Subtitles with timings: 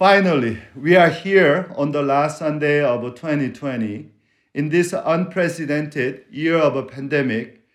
[0.00, 4.10] Finally, we are here on the last Sunday of 2020.
[4.54, 7.66] In this unprecedented year of a pandemic,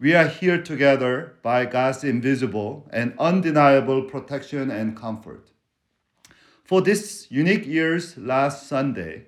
[0.00, 5.50] we are here together by God's invisible and undeniable protection and comfort.
[6.64, 9.26] For this unique year's last Sunday,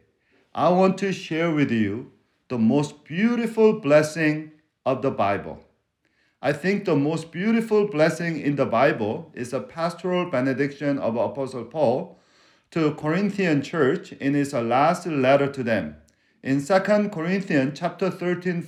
[0.55, 2.13] I want to share with you
[2.49, 4.53] the most beautiful blessing
[4.87, 5.59] of the Bible.
[6.41, 11.67] I think the most beautiful blessing in the Bible is a pastoral benediction of Apostle
[11.67, 12.18] Paul
[12.71, 15.97] to Corinthian church in his last letter to them.
[16.43, 18.67] In 2 Corinthians chapter 13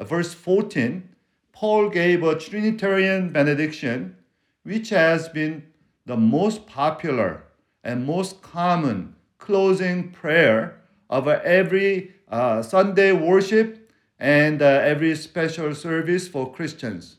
[0.00, 1.08] verse 14,
[1.52, 4.16] Paul gave a Trinitarian benediction
[4.64, 5.64] which has been
[6.06, 7.44] the most popular
[7.82, 10.80] and most common closing prayer
[11.10, 17.16] of every uh, Sunday worship and uh, every special service for Christians.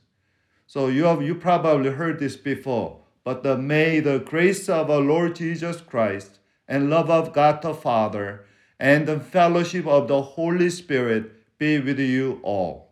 [0.67, 5.01] So you have you probably heard this before but the, may the grace of our
[5.01, 8.45] Lord Jesus Christ and love of God the Father
[8.79, 12.91] and the fellowship of the Holy Spirit be with you all.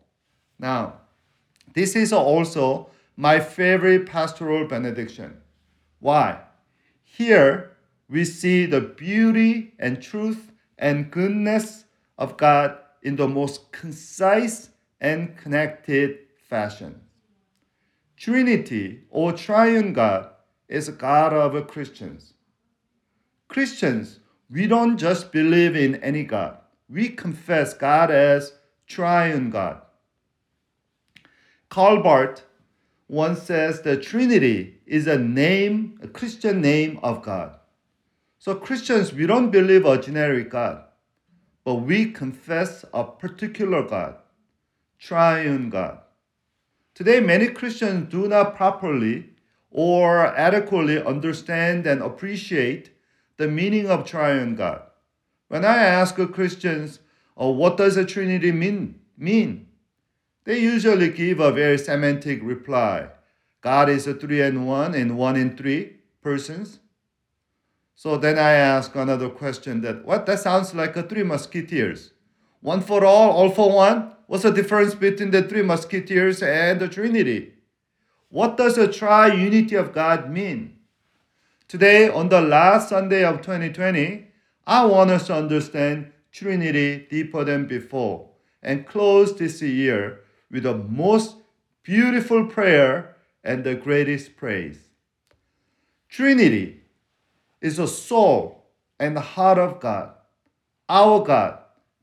[0.58, 0.94] Now,
[1.74, 5.36] this is also my favorite pastoral benediction.
[6.00, 6.40] Why?
[7.04, 7.76] Here
[8.08, 11.84] we see the beauty and truth and goodness
[12.18, 14.70] of God in the most concise
[15.00, 17.00] and connected fashion.
[18.16, 20.30] Trinity or triune God
[20.68, 22.34] is God of Christians.
[23.48, 24.20] Christians,
[24.50, 26.58] we don't just believe in any God.
[26.88, 28.52] We confess God as
[28.86, 29.82] triune God.
[31.68, 32.44] Karl Barth
[33.08, 37.56] once says the Trinity is a name, a Christian name of God.
[38.38, 40.84] So Christians, we don't believe a generic God,
[41.64, 44.16] but we confess a particular God,
[44.98, 46.00] triune God.
[46.94, 49.30] Today, many Christians do not properly
[49.74, 52.90] or adequately understand and appreciate
[53.38, 54.82] the meaning of triune God.
[55.48, 57.00] When I ask Christians,
[57.36, 59.00] oh, what does a Trinity mean?
[59.18, 59.66] mean?
[60.44, 63.08] They usually give a very semantic reply.
[63.62, 66.78] God is a three and one and one in three persons.
[67.96, 72.12] So then I ask another question that what that sounds like a three musketeers.
[72.60, 74.12] One for all, all for one.
[74.28, 77.53] What's the difference between the three musketeers and the Trinity?
[78.34, 80.78] What does the triunity of God mean?
[81.68, 84.26] Today, on the last Sunday of 2020,
[84.66, 88.30] I want us to understand Trinity deeper than before
[88.60, 91.36] and close this year with the most
[91.84, 94.88] beautiful prayer and the greatest praise.
[96.08, 96.80] Trinity
[97.60, 98.64] is the soul
[98.98, 100.12] and the heart of God,
[100.88, 101.60] our God,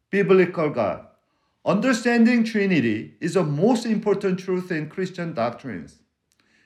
[0.10, 1.08] biblical God.
[1.66, 6.01] Understanding Trinity is the most important truth in Christian doctrines.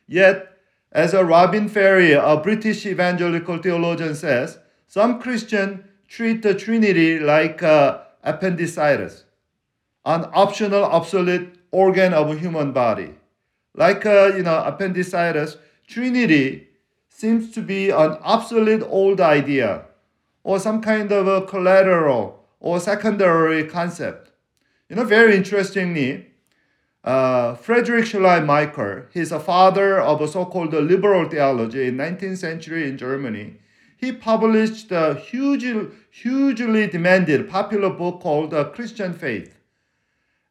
[0.08, 0.58] Yet,
[0.92, 7.62] as a Robin Ferry, a British evangelical theologian, says, some Christians treat the Trinity like
[7.64, 9.24] uh, appendicitis,
[10.06, 13.16] an optional, obsolete organ of a human body.
[13.74, 15.58] Like uh, you know, appendicitis,
[15.88, 16.68] Trinity
[17.10, 19.86] seems to be an obsolete old idea,
[20.44, 24.32] or some kind of a collateral or secondary concept.
[24.90, 26.28] You know, very interestingly,
[27.06, 32.98] uh, Friedrich Schleiermacher, he's a father of a so-called liberal theology in 19th century in
[32.98, 33.58] Germany.
[33.96, 39.56] He published a hugely, hugely demanded popular book called uh, Christian Faith.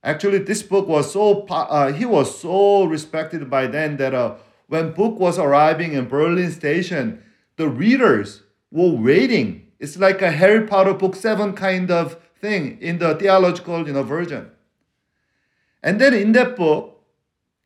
[0.04, 4.36] Actually, this book was so uh, he was so respected by then that uh,
[4.68, 7.22] when book was arriving in Berlin station,
[7.56, 9.72] the readers were waiting.
[9.80, 14.02] It's like a Harry Potter book seven kind of thing in the theological you know,
[14.02, 14.50] version.
[15.84, 16.98] And then in that book,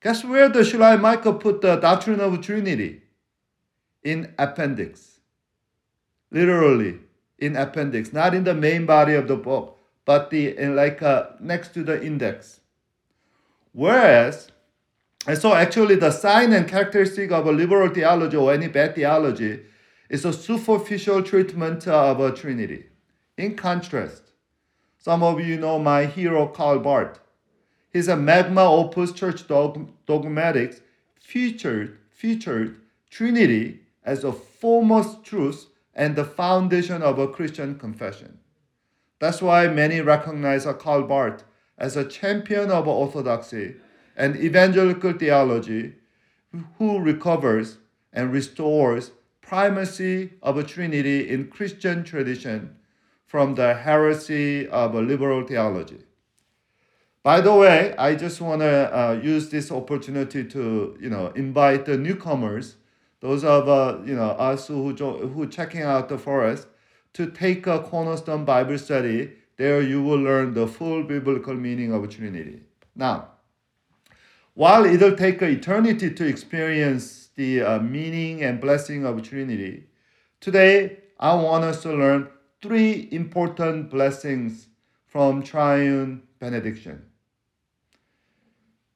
[0.02, 3.02] guess where the Schleiermacher put the doctrine of Trinity?
[4.02, 5.20] In appendix.
[6.32, 6.98] Literally,
[7.38, 11.28] in appendix, not in the main body of the book, but the in like uh,
[11.38, 12.60] next to the index.
[13.72, 14.50] Whereas,
[15.26, 19.60] and so actually the sign and characteristic of a liberal theology or any bad theology
[20.10, 22.86] is a superficial treatment of a Trinity.
[23.36, 24.32] In contrast,
[24.98, 27.20] some of you know my hero Karl Barth.
[27.98, 30.82] His magna opus church dog- dogmatics
[31.18, 32.76] featured, featured
[33.10, 35.66] Trinity as a foremost truth
[35.96, 38.38] and the foundation of a Christian confession.
[39.18, 41.42] That's why many recognize Karl Barth
[41.76, 43.74] as a champion of orthodoxy
[44.16, 45.96] and evangelical theology
[46.78, 47.78] who recovers
[48.12, 49.10] and restores
[49.40, 52.76] primacy of a Trinity in Christian tradition
[53.26, 56.04] from the heresy of a liberal theology.
[57.28, 61.84] By the way, I just want to uh, use this opportunity to you know invite
[61.84, 62.76] the newcomers
[63.20, 66.68] those of uh, you know us who who checking out the forest
[67.12, 69.32] to take a cornerstone Bible study.
[69.58, 72.62] There you will learn the full biblical meaning of Trinity.
[72.96, 73.28] Now,
[74.54, 79.84] while it'll take eternity to experience the uh, meaning and blessing of Trinity,
[80.40, 82.28] today I want us to learn
[82.62, 84.68] three important blessings
[85.06, 87.07] from triune benediction.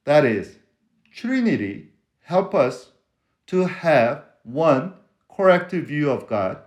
[0.05, 0.57] That is,
[1.11, 1.89] Trinity
[2.21, 2.91] help us
[3.47, 4.93] to have one
[5.29, 6.57] correct view of God,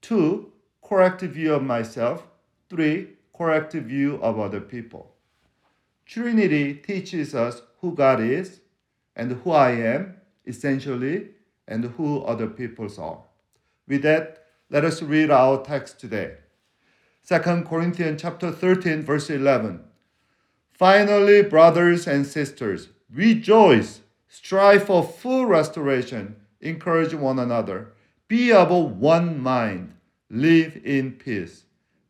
[0.00, 0.52] two
[0.82, 2.26] correct view of myself,
[2.68, 5.14] three correct view of other people.
[6.04, 8.60] Trinity teaches us who God is
[9.14, 11.30] and who I am essentially
[11.66, 13.22] and who other peoples are.
[13.88, 16.36] With that, let us read our text today.
[17.28, 17.38] 2
[17.68, 19.85] Corinthians chapter 13 verse 11.
[20.78, 27.94] Finally, brothers and sisters, rejoice, strive for full restoration, encourage one another,
[28.28, 29.94] be of one mind,
[30.28, 31.64] live in peace,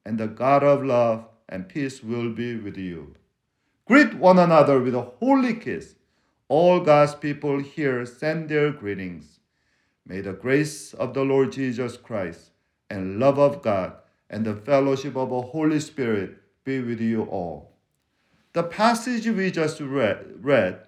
[0.05, 3.15] and the God of love and peace will be with you.
[3.87, 5.95] Greet one another with a holy kiss.
[6.49, 9.39] All God's people here send their greetings.
[10.05, 12.51] May the grace of the Lord Jesus Christ
[12.91, 13.93] and love of God
[14.29, 17.76] and the fellowship of the Holy Spirit be with you all.
[18.57, 20.81] The passage we just read, read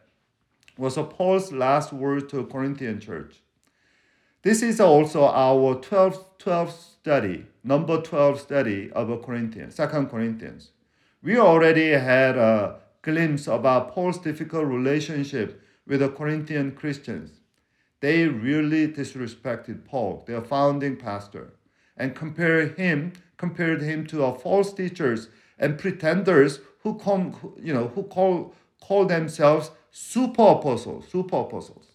[0.79, 3.43] was Paul's last word to the Corinthian church.
[4.41, 10.71] This is also our 12th, 12th study, number 12 study of Corinthians, 2 Corinthians.
[11.23, 17.33] We already had a glimpse about Paul's difficult relationship with the Corinthian Christians.
[18.01, 21.53] They really disrespected Paul, their founding pastor,
[21.99, 25.29] and compared him compared him to false teachers
[25.59, 31.87] and pretenders who come, you know, who call call themselves super apostles, super apostles.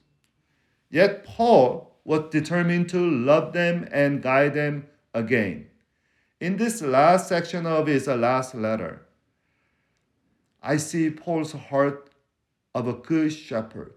[0.90, 5.68] Yet Paul was determined to love them and guide them again.
[6.40, 9.08] In this last section of his last letter,
[10.62, 12.10] I see Paul's heart
[12.76, 13.94] of a good shepherd.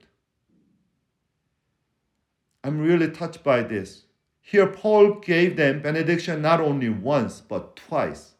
[2.62, 4.05] I'm really touched by this.
[4.41, 8.36] Here, Paul gave them benediction not only once, but twice.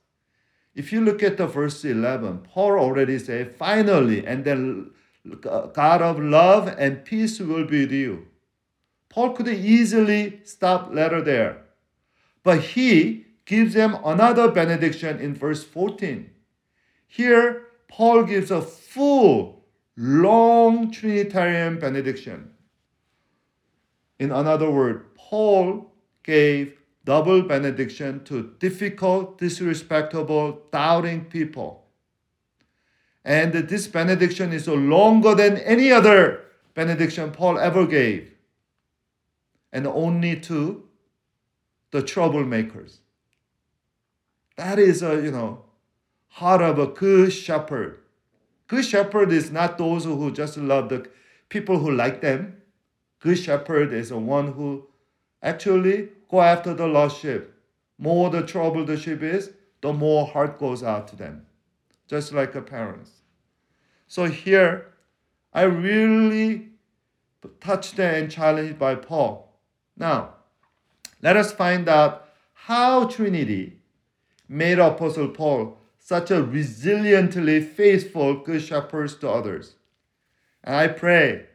[0.77, 4.91] If you look at the verse 11, Paul already said, finally, and then
[5.43, 8.27] God of love and peace will be with you.
[9.09, 11.63] Paul could easily stop letter there.
[12.45, 16.31] But he gives them another benediction in verse 14.
[17.09, 19.65] Here, Paul gives a full,
[19.97, 22.51] long Trinitarian benediction.
[24.19, 25.91] In another word, Paul
[26.23, 26.76] gave
[27.07, 31.87] double benediction to difficult, disrespectable, doubting people.
[33.25, 36.43] And this benediction is longer than any other
[36.75, 38.33] benediction Paul ever gave,
[39.73, 40.85] and only to
[41.93, 42.99] the troublemakers.
[44.57, 45.65] That is a, you know,
[46.29, 48.01] heart of a good shepherd.
[48.69, 51.09] Good shepherd is not those who just love the
[51.49, 52.61] people who like them.
[53.21, 54.89] Good shepherd is the one who
[55.47, 57.45] actually go after the lost sheep.
[57.99, 59.51] More the trouble the sheep is,
[59.81, 61.47] the more heart goes out to them,
[62.09, 63.11] just like a parents.
[64.09, 64.93] So here,
[65.53, 66.69] I really
[67.61, 69.59] touched and challenged by Paul.
[69.97, 70.35] Now,
[71.23, 73.81] let us find out how Trinity
[74.49, 79.75] made Apostle Paul such a resiliently faithful good shepherd to others.
[80.63, 81.47] And I pray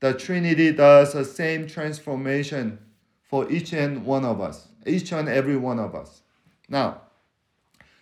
[0.00, 2.78] the Trinity does the same transformation
[3.30, 6.22] for each and one of us, each and every one of us.
[6.68, 7.02] Now,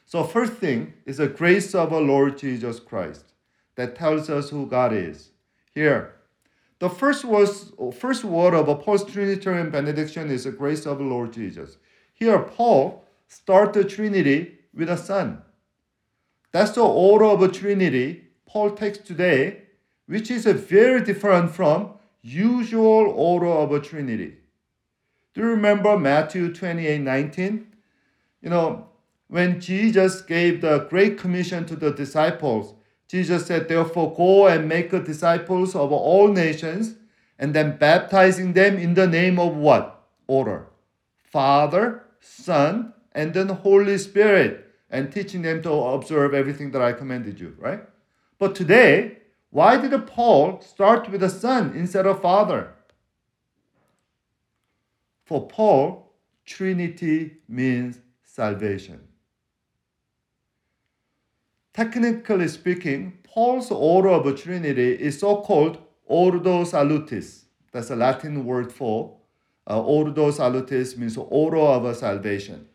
[0.06, 3.26] so first thing is the grace of our Lord Jesus Christ
[3.74, 5.32] that tells us who God is.
[5.74, 6.14] Here,
[6.78, 11.34] the first was first word of a post-Trinitarian benediction is the grace of the Lord
[11.34, 11.76] Jesus.
[12.14, 15.42] Here, Paul start the Trinity with a Son.
[16.52, 19.64] That's the order of a Trinity Paul takes today,
[20.06, 21.90] which is very different from
[22.22, 24.38] usual order of a Trinity.
[25.38, 27.68] Do you remember Matthew 28 19?
[28.42, 28.88] You know,
[29.28, 32.74] when Jesus gave the Great Commission to the disciples,
[33.06, 36.96] Jesus said, Therefore, go and make disciples of all nations,
[37.38, 40.08] and then baptizing them in the name of what?
[40.26, 40.66] Order.
[41.22, 47.38] Father, Son, and then Holy Spirit, and teaching them to observe everything that I commanded
[47.38, 47.84] you, right?
[48.40, 49.18] But today,
[49.50, 52.72] why did Paul start with the Son instead of Father?
[55.28, 56.10] For Paul,
[56.46, 59.00] Trinity means salvation.
[61.74, 67.44] Technically speaking, Paul's order of Trinity is so called Ordo Salutis.
[67.72, 69.18] That's a Latin word for
[69.68, 72.66] uh, Ordo Salutis means order of salvation.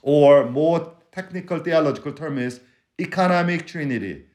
[0.00, 2.60] Or more technical theological term is
[3.00, 4.26] economic trinity.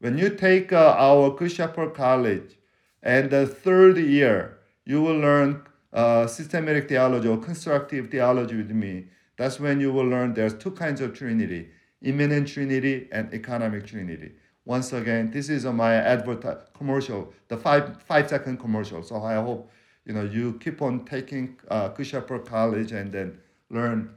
[0.00, 2.58] When you take uh, our Good Shepherd College
[3.00, 9.06] and the third year, you will learn uh, systematic theology or constructive theology with me.
[9.36, 11.70] That's when you will learn there's two kinds of trinity
[12.02, 14.32] immanent trinity and economic trinity.
[14.64, 19.02] Once again, this is my advert commercial, the five five second commercial.
[19.02, 19.70] So I hope
[20.04, 23.38] you know you keep on taking uh, Shepherd College and then
[23.70, 24.10] learn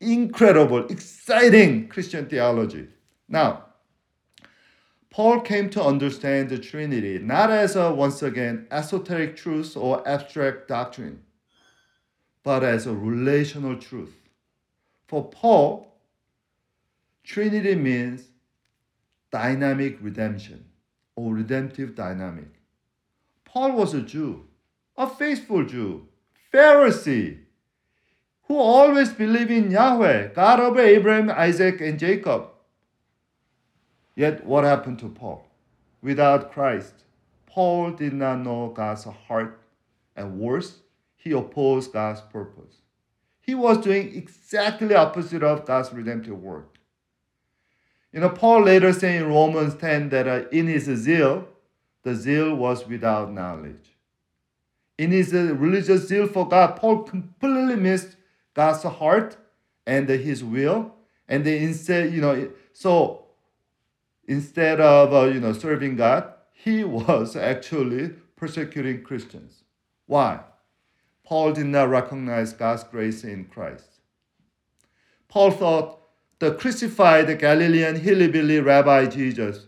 [0.00, 2.88] incredible, exciting Christian theology.
[3.28, 3.66] Now,
[5.12, 10.68] Paul came to understand the Trinity not as a once again esoteric truth or abstract
[10.68, 11.22] doctrine,
[12.42, 14.14] but as a relational truth.
[15.06, 15.98] For Paul,
[17.24, 18.30] Trinity means
[19.30, 20.64] dynamic redemption
[21.14, 22.48] or redemptive dynamic.
[23.44, 24.46] Paul was a Jew,
[24.96, 26.08] a faithful Jew,
[26.54, 27.40] Pharisee,
[28.44, 32.51] who always believed in Yahweh, God of Abraham, Isaac, and Jacob.
[34.14, 35.46] Yet, what happened to Paul?
[36.02, 36.94] Without Christ,
[37.46, 39.60] Paul did not know God's heart,
[40.16, 40.78] and worse,
[41.16, 42.76] he opposed God's purpose.
[43.40, 46.78] He was doing exactly opposite of God's redemptive work.
[48.12, 51.48] You know, Paul later said in Romans 10 that uh, in his zeal,
[52.02, 53.96] the zeal was without knowledge.
[54.98, 58.16] In his uh, religious zeal for God, Paul completely missed
[58.54, 59.36] God's heart
[59.86, 60.94] and his will.
[61.28, 63.21] And instead, you know, so
[64.32, 69.64] instead of, uh, you know, serving God, he was actually persecuting Christians.
[70.06, 70.40] Why?
[71.24, 74.00] Paul did not recognize God's grace in Christ.
[75.28, 76.00] Paul thought
[76.38, 79.66] the crucified Galilean hillbilly rabbi Jesus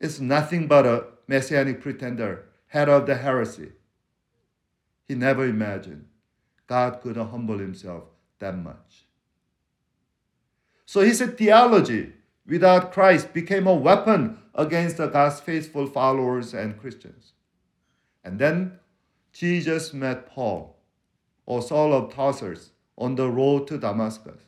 [0.00, 3.72] is nothing but a messianic pretender, head of the heresy.
[5.06, 6.06] He never imagined
[6.66, 8.04] God could humble himself
[8.38, 9.06] that much.
[10.86, 12.12] So his theology
[12.48, 17.32] without Christ became a weapon against God's faithful followers and Christians.
[18.24, 18.78] And then
[19.32, 20.76] Jesus met Paul,
[21.46, 24.40] or Saul of Tarsus, on the road to Damascus.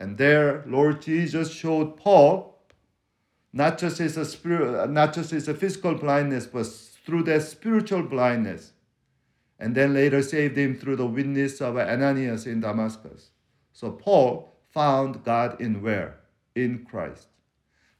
[0.00, 2.58] And there, Lord Jesus showed Paul
[3.52, 7.40] not just his uh, spirit, uh, not just his uh, physical blindness, but through their
[7.40, 8.72] spiritual blindness.
[9.58, 13.30] And then later saved him through the witness of Ananias in Damascus.
[13.72, 16.17] So Paul found God in where?
[16.58, 17.28] In Christ.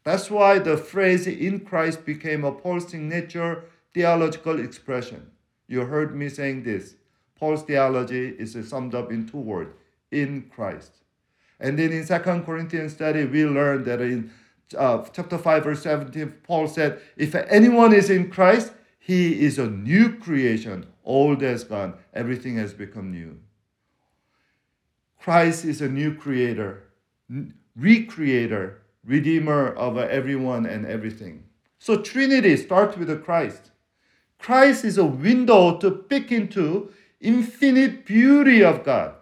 [0.04, 5.30] That's why the phrase in Christ became a Paul's signature theological expression.
[5.66, 6.94] You heard me saying this.
[7.38, 9.74] Paul's theology is summed up in two words
[10.10, 10.92] in Christ.
[11.60, 14.30] And then in Second Corinthians study, we learned that in
[14.76, 19.68] uh, chapter 5, verse 17, Paul said, If anyone is in Christ, he is a
[19.68, 20.86] new creation.
[21.04, 23.38] Old has gone, everything has become new.
[25.18, 26.84] Christ is a new creator,
[27.78, 31.44] recreator, redeemer of everyone and everything.
[31.78, 33.70] So Trinity starts with the Christ.
[34.38, 39.14] Christ is a window to peek into infinite beauty of God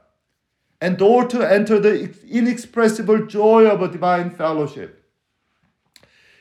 [0.81, 5.03] and door to enter the inexpressible joy of a divine fellowship.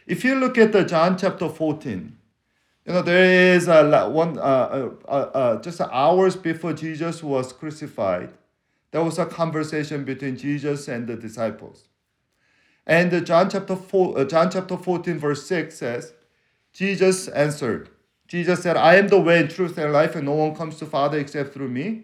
[0.06, 2.18] If you look at the John chapter 14,
[2.86, 7.52] you know there is a one uh, uh, uh, uh, just hours before Jesus was
[7.52, 8.30] crucified,
[8.92, 11.86] there was a conversation between Jesus and the disciples.
[12.88, 16.13] And John chapter 4, uh, John chapter 14 verse 6 says,
[16.74, 17.89] Jesus answered,
[18.27, 20.86] Jesus said, I am the way and truth and life, and no one comes to
[20.86, 22.04] Father except through me.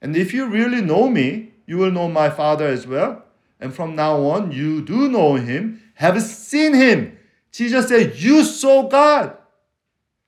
[0.00, 3.24] And if you really know me, you will know my Father as well.
[3.58, 7.18] And from now on, you do know him, have seen him.
[7.50, 9.36] Jesus said, You saw God.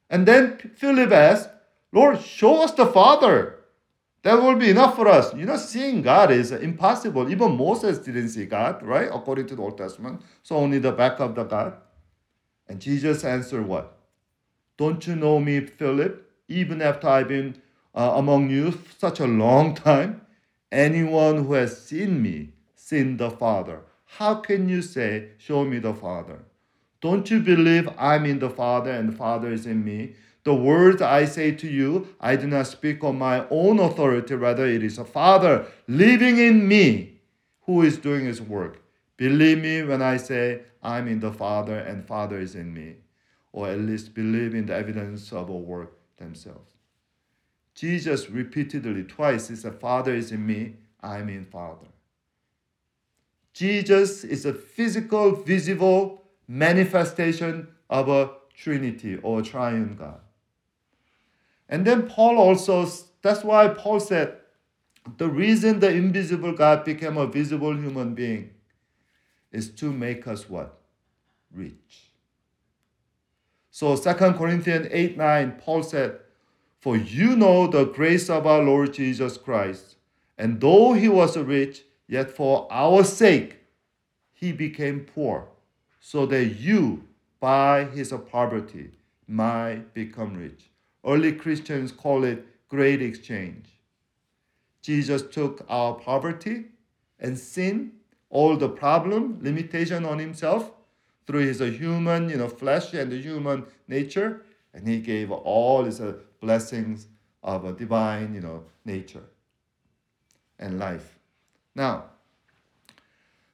[0.08, 1.50] And then Philip asked,
[1.92, 3.57] Lord, show us the Father.
[4.28, 5.32] That will be enough for us.
[5.32, 7.30] You know, seeing God is impossible.
[7.30, 9.08] Even Moses didn't see God, right?
[9.10, 10.20] According to the Old Testament.
[10.42, 11.72] So only the back of the God.
[12.68, 13.96] And Jesus answered what?
[14.76, 16.30] Don't you know me, Philip?
[16.46, 17.56] Even after I've been
[17.94, 20.20] uh, among you such a long time,
[20.70, 23.80] anyone who has seen me, seen the Father.
[24.04, 26.40] How can you say, Show me the Father?
[27.00, 30.16] Don't you believe I'm in the Father and the Father is in me?
[30.48, 34.64] The words I say to you, I do not speak on my own authority, rather,
[34.64, 37.18] it is a Father living in me
[37.66, 38.80] who is doing his work.
[39.18, 42.94] Believe me when I say, I'm in the Father and Father is in me
[43.52, 46.72] or at least believe in the evidence of a work themselves.
[47.74, 51.88] Jesus repeatedly, twice, said, Father is in me, I am in Father.
[53.52, 60.20] Jesus is a physical, visible manifestation of a Trinity or triune God.
[61.68, 62.88] And then Paul also,
[63.22, 64.38] that's why Paul said,
[65.16, 68.50] the reason the invisible God became a visible human being
[69.52, 70.78] is to make us what?
[71.52, 72.10] Rich.
[73.70, 76.18] So 2 Corinthians 8 9, Paul said,
[76.80, 79.96] For you know the grace of our Lord Jesus Christ,
[80.36, 83.58] and though he was rich, yet for our sake
[84.34, 85.48] he became poor,
[86.00, 87.04] so that you,
[87.40, 88.90] by his poverty,
[89.26, 90.67] might become rich.
[91.04, 93.66] Early Christians call it great exchange.
[94.82, 96.66] Jesus took our poverty
[97.18, 97.92] and sin,
[98.30, 100.72] all the problem, limitation on himself
[101.26, 106.14] through his human, you know, flesh and human nature, and he gave all his uh,
[106.40, 107.08] blessings
[107.42, 109.24] of a divine, you know, nature
[110.58, 111.18] and life.
[111.74, 112.04] Now,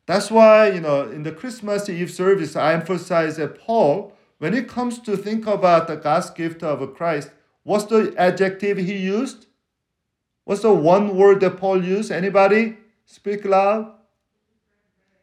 [0.07, 4.69] that's why, you know, in the Christmas Eve service, I emphasize that Paul, when it
[4.69, 7.31] comes to think about the God's gift of Christ,
[7.63, 9.47] what's the adjective he used?
[10.45, 12.13] What's the one word that Paul used?
[12.13, 12.77] Anybody?
[13.07, 13.95] Speak loud.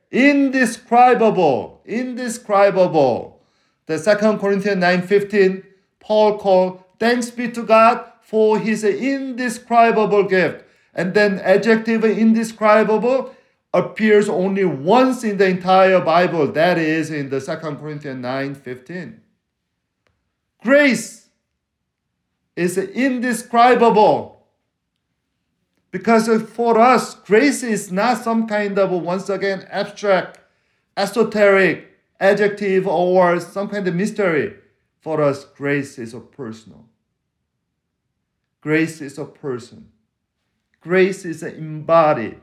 [0.10, 1.84] Indescribable.
[1.86, 3.44] Indescribable.
[3.86, 5.66] The Second Corinthians 9:15,
[6.00, 10.66] Paul called, thanks be to God for his indescribable gift.
[10.96, 13.36] And then adjective indescribable
[13.74, 16.52] appears only once in the entire Bible.
[16.52, 19.22] That is in the Second Corinthians 9:15.
[20.62, 21.30] Grace
[22.56, 24.46] is indescribable.
[25.92, 30.40] Because for us, grace is not some kind of, once again, abstract,
[30.96, 34.56] esoteric adjective or some kind of mystery.
[35.02, 36.86] For us, grace is a personal.
[38.62, 39.92] Grace is a person.
[40.80, 42.40] Grace is embodied.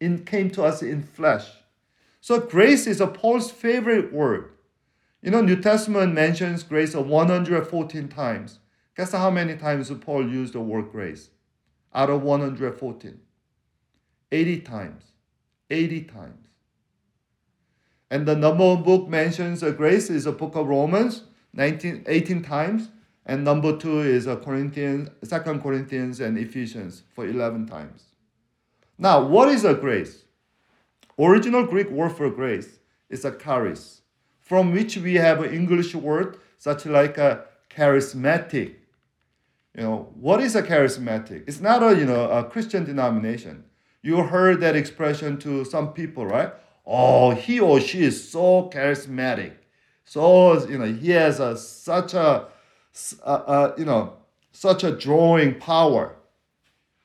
[0.00, 1.50] It came to us in flesh.
[2.20, 4.50] So grace is a Paul's favorite word.
[5.22, 8.58] You know, New Testament mentions grace 114 times.
[8.96, 11.30] Guess how many times Paul used the word grace?
[11.94, 13.20] out of 114.
[14.32, 15.04] 80 times.
[15.70, 16.48] 80 times.
[18.10, 22.90] And the number of book mentions grace is the book of Romans, 19, 18 times.
[23.26, 28.04] And number two is a Corinthians, Second Corinthians and Ephesians for 11 times.
[28.98, 30.24] Now, what is a grace?
[31.18, 32.78] Original Greek word for grace
[33.08, 34.02] is a charis,
[34.40, 38.76] from which we have an English word such like a charismatic
[39.76, 41.44] you know, what is a charismatic?
[41.48, 43.64] It's not a, you know, a Christian denomination.
[44.02, 46.52] You heard that expression to some people, right?
[46.86, 49.52] Oh, he or she is so charismatic.
[50.04, 52.46] So, you know, he has a, such a,
[53.24, 54.12] a, a, you know,
[54.52, 56.14] such a drawing power.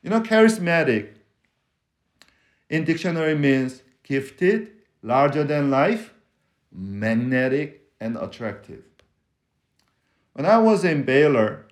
[0.03, 1.09] You know, charismatic
[2.69, 6.13] in dictionary means gifted, larger than life,
[6.71, 8.83] magnetic, and attractive.
[10.33, 11.65] When I was in Baylor,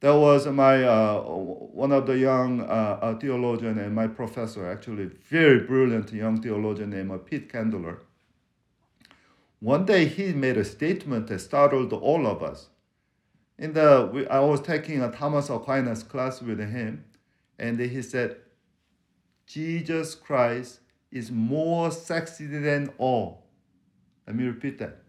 [0.00, 5.06] that was my uh, one of the young uh, uh, theologian and my professor, actually
[5.06, 7.98] very brilliant young theologian named uh, Pete Candler.
[9.60, 12.68] One day he made a statement that startled all of us.
[13.58, 17.04] In the I was taking a Thomas Aquinas class with him,
[17.58, 18.36] and he said,
[19.46, 20.80] "Jesus Christ
[21.10, 23.46] is more sexy than all."
[24.26, 25.02] Let me repeat that.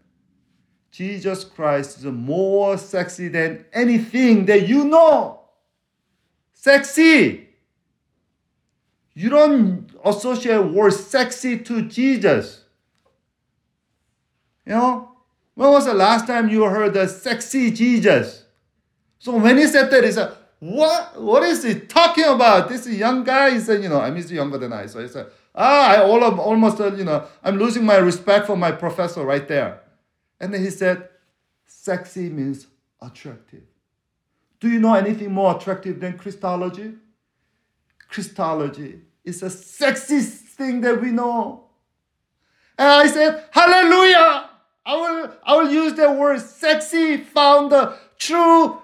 [0.90, 5.40] Jesus Christ is more sexy than anything that you know.
[6.54, 7.48] Sexy.
[9.14, 12.64] You don't associate word sexy to Jesus.
[14.64, 15.16] You know,
[15.54, 18.44] when was the last time you heard the sexy Jesus?
[19.18, 22.68] So when he said that, he said, what, what is he talking about?
[22.68, 24.86] This young guy, he said, you know, I mean, he's younger than I.
[24.86, 28.46] So he said, ah, I all of, almost, uh, you know, I'm losing my respect
[28.46, 29.80] for my professor right there.
[30.40, 31.08] And then he said,
[31.66, 32.66] sexy means
[33.00, 33.62] attractive.
[34.60, 36.94] Do you know anything more attractive than Christology?
[38.08, 41.64] Christology is the sexiest thing that we know.
[42.76, 44.50] And I said, Hallelujah!
[44.86, 48.80] I will, I will use the word sexy found the true,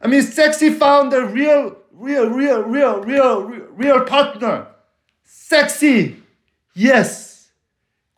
[0.00, 4.68] I mean, sexy found a real, real, real, real, real, real, partner.
[5.24, 6.22] Sexy.
[6.74, 7.50] Yes.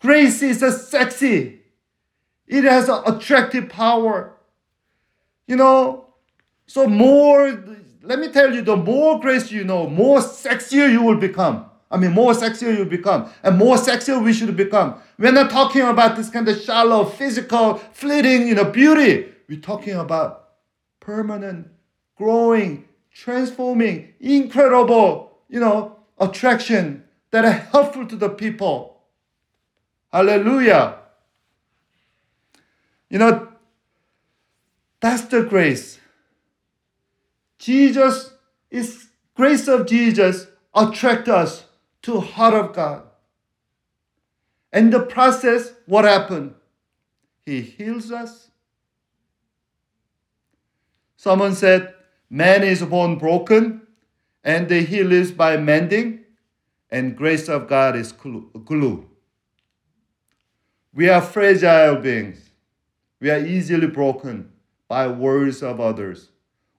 [0.01, 1.61] Grace is a sexy.
[2.47, 4.33] It has an attractive power.
[5.47, 6.07] You know,
[6.67, 7.49] so more,
[8.03, 11.67] let me tell you, the more grace you know, more sexier you will become.
[11.91, 15.01] I mean, more sexier you become, and more sexier we should become.
[15.19, 19.33] We're not talking about this kind of shallow, physical, fleeting, you know, beauty.
[19.49, 20.50] We're talking about
[21.01, 21.69] permanent,
[22.17, 29.03] growing, transforming, incredible, you know, attraction that are helpful to the people.
[30.13, 30.99] Hallelujah.
[33.09, 33.49] You know,
[35.01, 35.99] that's the grace.
[37.59, 38.33] Jesus
[38.71, 41.65] is grace of Jesus attract us
[42.03, 43.03] to heart of God.
[44.73, 46.55] And the process, what happened?
[47.45, 48.50] He heals us.
[51.21, 51.93] Someone said,
[52.31, 53.83] man is born broken,
[54.43, 56.21] and he lives by mending,
[56.91, 59.07] and grace of God is glue.
[60.95, 62.49] We are fragile beings.
[63.21, 64.51] We are easily broken
[64.89, 66.31] by words of others,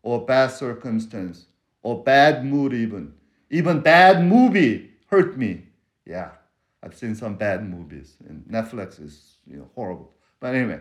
[0.01, 1.45] or bad circumstance,
[1.83, 3.13] or bad mood even.
[3.51, 5.67] Even bad movie hurt me.
[6.03, 6.31] Yeah,
[6.81, 10.15] I've seen some bad movies, and Netflix is you know, horrible.
[10.39, 10.79] But anyway,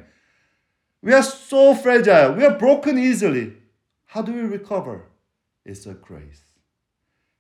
[1.02, 2.34] we are so fragile.
[2.34, 3.54] We are broken easily.
[4.06, 5.06] How do we recover?
[5.64, 6.42] It's a grace.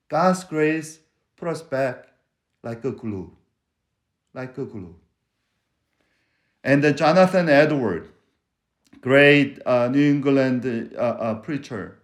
[0.08, 1.00] God's grace
[1.36, 2.06] put us back
[2.62, 3.36] like a glue.
[4.34, 4.96] Like a glue.
[6.62, 8.08] And then Jonathan Edward,
[9.00, 11.98] great uh, New England uh, uh, preacher,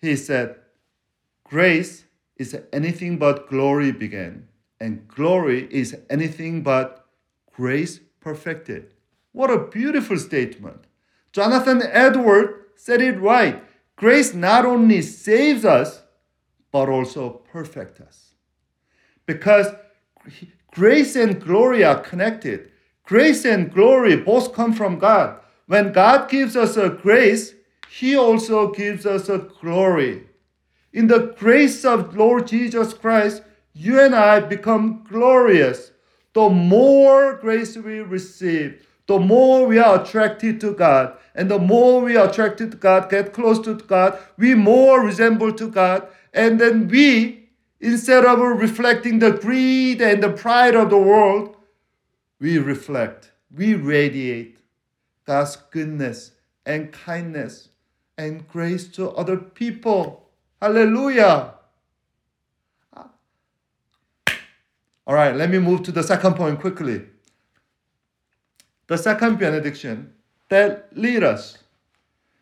[0.00, 0.56] he said,
[1.44, 2.04] Grace
[2.36, 4.48] is anything but glory began,
[4.80, 7.06] and glory is anything but
[7.52, 8.94] grace perfected.
[9.32, 10.84] What a beautiful statement.
[11.32, 13.62] Jonathan Edward said it right.
[13.96, 16.02] Grace not only saves us,
[16.72, 18.34] but also perfects us.
[19.26, 19.68] Because
[20.70, 22.70] grace and glory are connected.
[23.04, 25.40] Grace and glory both come from God.
[25.66, 27.54] When God gives us a grace,
[27.88, 30.26] He also gives us a glory.
[30.92, 35.92] In the grace of Lord Jesus Christ, you and I become glorious.
[36.32, 41.16] The more grace we receive, the more we are attracted to God.
[41.34, 45.52] And the more we are attracted to God, get close to God, we more resemble
[45.54, 46.06] to God.
[46.32, 47.48] And then we,
[47.80, 51.56] instead of reflecting the greed and the pride of the world,
[52.38, 54.58] we reflect, we radiate
[55.26, 56.30] God's goodness
[56.64, 57.70] and kindness
[58.16, 60.30] and grace to other people.
[60.62, 61.54] Hallelujah.
[65.04, 67.09] All right, let me move to the second point quickly.
[68.90, 70.12] The second benediction
[70.48, 71.58] that lead us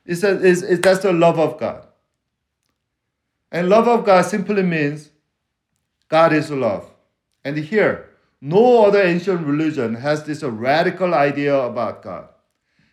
[0.07, 1.87] is, is, that's the love of God.
[3.53, 5.11] And love of God simply means
[6.09, 6.91] God is love.
[7.45, 8.09] And here,
[8.41, 12.31] no other ancient religion has this radical idea about God.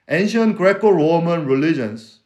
[0.10, 2.20] Ancient Greco-Roman religions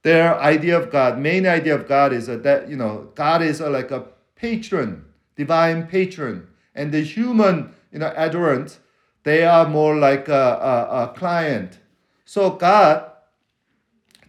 [0.00, 3.90] their idea of God, main idea of God is that you know God is like
[3.90, 4.06] a
[4.36, 5.04] patron,
[5.36, 8.78] divine patron, and the human you know adorant,
[9.24, 11.78] they are more like a, a, a client.
[12.24, 13.10] So God,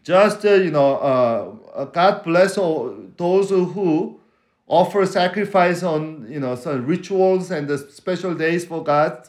[0.04, 4.20] just uh, you know, uh, uh God bless all those who
[4.68, 9.28] offer sacrifice on you know some rituals and the special days for God,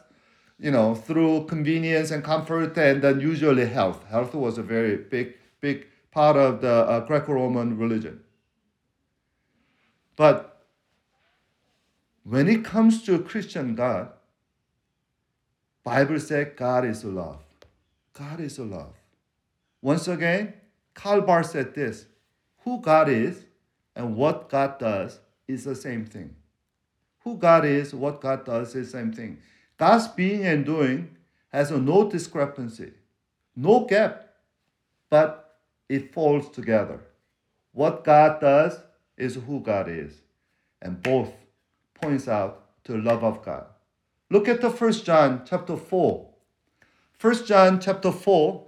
[0.59, 4.05] you know through convenience and comfort and then usually health.
[4.09, 8.21] Health was a very big big part of the uh, Greco-Roman religion.
[10.17, 10.63] But
[12.23, 14.11] when it comes to Christian God,
[15.85, 17.39] Bible said God is love.
[18.15, 18.95] God is love.
[19.83, 20.55] Once again,
[20.95, 22.07] Karl Barth said this,
[22.61, 23.45] who God is
[23.95, 26.35] and what God does is the same thing.
[27.21, 29.39] Who God is, what God does is the same thing.
[29.77, 31.17] God's being and doing
[31.53, 32.93] has no discrepancy,
[33.55, 34.31] no gap,
[35.11, 37.01] but it falls together.
[37.73, 38.79] What God does
[39.17, 40.15] is who God is.
[40.81, 41.31] And both
[41.95, 43.67] points out to love of God.
[44.31, 46.31] Look at the first John chapter 4.
[47.13, 48.67] First John chapter 4,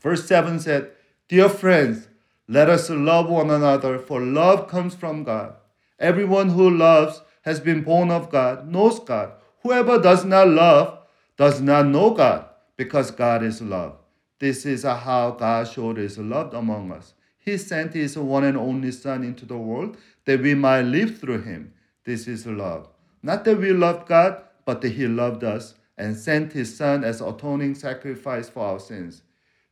[0.00, 0.90] verse 7 said,
[1.28, 2.08] Dear friends,
[2.48, 5.54] let us love one another, for love comes from God.
[5.98, 9.32] Everyone who loves has been born of God, knows God.
[9.62, 10.98] Whoever does not love
[11.36, 13.96] does not know God, because God is love.
[14.38, 17.14] This is how God showed his love among us.
[17.38, 21.42] He sent his one and only Son into the world that we might live through
[21.42, 21.72] him.
[22.04, 22.88] This is love.
[23.22, 27.74] Not that we loved God, but he loved us and sent his Son as atoning
[27.74, 29.22] sacrifice for our sins.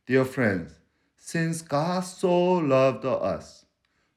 [0.05, 0.79] Dear friends,
[1.17, 3.65] since God so loved us,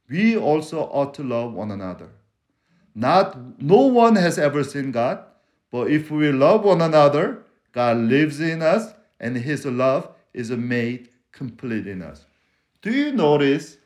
[0.09, 2.09] we also ought to love one another.
[2.95, 5.23] Not no one has ever seen God,
[5.71, 11.11] but if we love one another, God lives in us and his love is made
[11.33, 12.27] complete in us.
[12.83, 13.79] Do you notice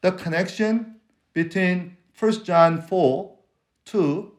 [0.00, 0.96] the connection
[1.32, 3.36] between 1 John 4
[3.86, 4.32] to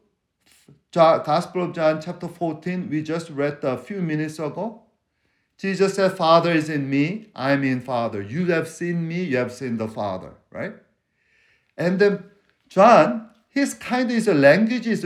[0.94, 4.82] Gospel of John chapter 14 we just read a few minutes ago?
[5.58, 8.20] Jesus said, Father is in me, I'm in Father.
[8.22, 10.74] You have seen me, you have seen the Father, right?
[11.76, 12.24] And then
[12.68, 15.04] John, his kind of language is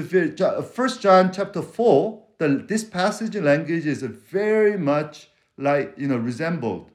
[0.73, 6.91] First John chapter 4, the, this passage language is very much like, you know, resembled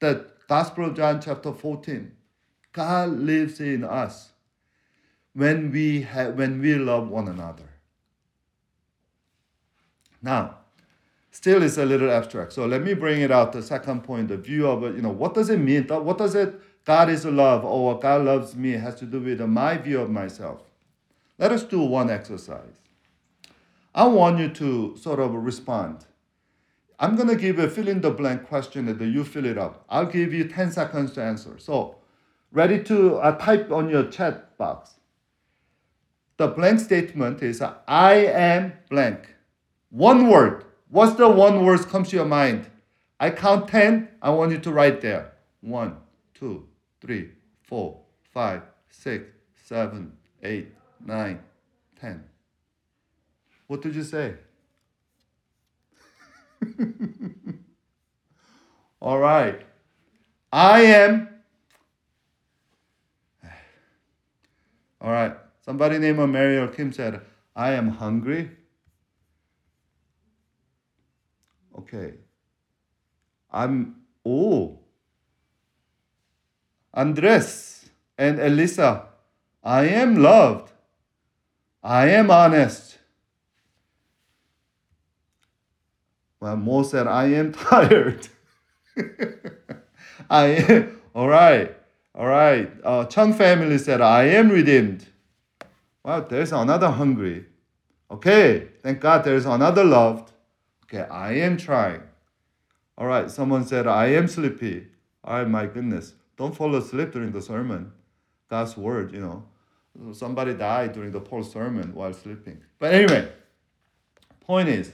[0.00, 2.12] the Gospel of John chapter 14.
[2.72, 4.30] God lives in us
[5.32, 7.69] when we have, when we love one another.
[10.22, 10.56] Now,
[11.30, 12.52] still it's a little abstract.
[12.52, 15.34] So let me bring it out the second point, the view of you know, what
[15.34, 15.86] does it mean?
[15.88, 19.76] What does it God is love or God loves me has to do with my
[19.76, 20.62] view of myself.
[21.38, 22.74] Let us do one exercise.
[23.94, 26.06] I want you to sort of respond.
[26.98, 29.84] I'm to give a fill in the blank question that you fill it up.
[29.88, 31.58] I'll give you 10 seconds to answer.
[31.58, 31.96] So,
[32.52, 34.96] ready to uh, type on your chat box.
[36.36, 39.34] The blank statement is I am blank.
[39.90, 40.64] One word.
[40.88, 42.66] What's the one word comes to your mind?
[43.18, 44.08] I count 10.
[44.22, 45.32] I want you to write there.
[45.60, 45.96] One,
[46.34, 46.66] two,
[47.00, 47.30] three,
[47.62, 48.00] four,
[48.32, 49.26] five, six,
[49.62, 50.68] seven, eight,
[51.04, 51.40] nine,
[52.00, 52.24] ten.
[53.66, 54.34] What did you say?
[59.00, 59.60] All right.
[60.52, 61.28] I am.
[65.00, 65.36] All right.
[65.64, 67.20] Somebody named Mary or Kim said,
[67.54, 68.50] I am hungry.
[71.92, 72.14] Okay.
[73.50, 74.78] I'm, oh,
[76.94, 79.06] Andres and Elisa,
[79.64, 80.72] I am loved.
[81.82, 82.98] I am honest.
[86.38, 88.28] Well, Mo said, I am tired.
[90.30, 91.76] I am, all right,
[92.14, 92.70] all right.
[92.84, 95.06] Uh, Chung family said, I am redeemed.
[96.04, 97.46] Well, there's another hungry.
[98.10, 100.32] Okay, thank God there's another loved.
[100.92, 102.02] Okay, I am trying.
[102.98, 104.88] All right, someone said, I am sleepy.
[105.22, 106.14] All right, my goodness.
[106.36, 107.92] Don't fall asleep during the sermon.
[108.48, 109.44] God's word, you know.
[110.12, 112.60] Somebody died during the Paul sermon while sleeping.
[112.78, 113.30] But anyway,
[114.40, 114.90] point is,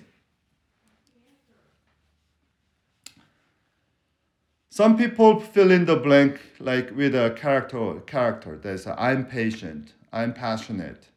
[4.69, 8.59] some people fill in the blank like with a character character.
[8.59, 11.09] There's a, I'm patient, I'm passionate,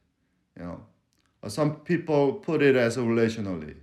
[0.58, 0.82] you know.
[1.48, 3.76] Some people put it as relationally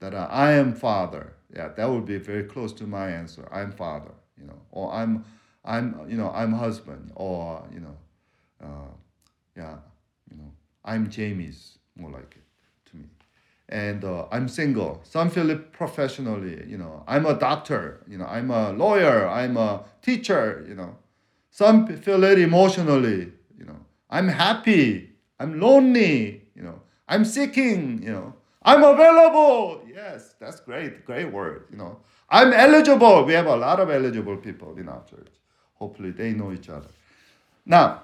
[0.00, 1.34] that uh, I am father.
[1.54, 3.48] Yeah, that would be very close to my answer.
[3.52, 5.24] I'm father, you know, or I'm
[5.64, 7.96] I'm you know I'm husband or you know,
[8.62, 8.90] uh,
[9.56, 9.76] yeah,
[10.30, 10.52] you know
[10.84, 13.04] I'm Jamie's more like it to me,
[13.68, 15.00] and uh, I'm single.
[15.04, 16.64] Some feel it professionally.
[16.66, 18.00] You know I'm a doctor.
[18.08, 19.28] You know I'm a lawyer.
[19.28, 20.64] I'm a teacher.
[20.68, 20.96] You know,
[21.50, 23.32] some feel it emotionally.
[23.58, 23.76] You know
[24.08, 25.10] I'm happy.
[25.38, 26.42] I'm lonely.
[26.54, 28.02] You know I'm seeking.
[28.02, 29.82] You know I'm available.
[29.92, 31.04] Yes, that's great.
[31.04, 31.66] Great word.
[31.70, 33.24] You know I'm eligible.
[33.24, 35.32] We have a lot of eligible people in our church.
[35.74, 36.90] Hopefully, they know each other.
[37.66, 38.02] Now,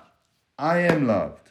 [0.58, 1.50] I am loved.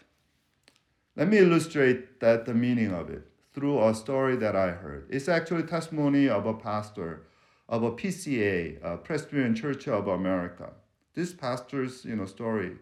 [1.15, 5.07] Let me illustrate that the meaning of it through a story that I heard.
[5.09, 7.27] It's actually testimony of a pastor
[7.69, 10.73] of a PCA, a Presbyterian Church of America.
[11.13, 12.73] This pastor's you know story,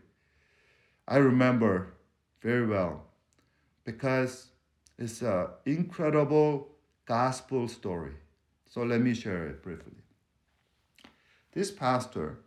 [1.07, 1.93] I remember
[2.41, 3.03] very well
[3.85, 4.47] because
[4.97, 6.69] it's an incredible
[7.05, 8.13] gospel story.
[8.69, 9.93] So let me share it briefly.
[11.51, 12.39] This pastor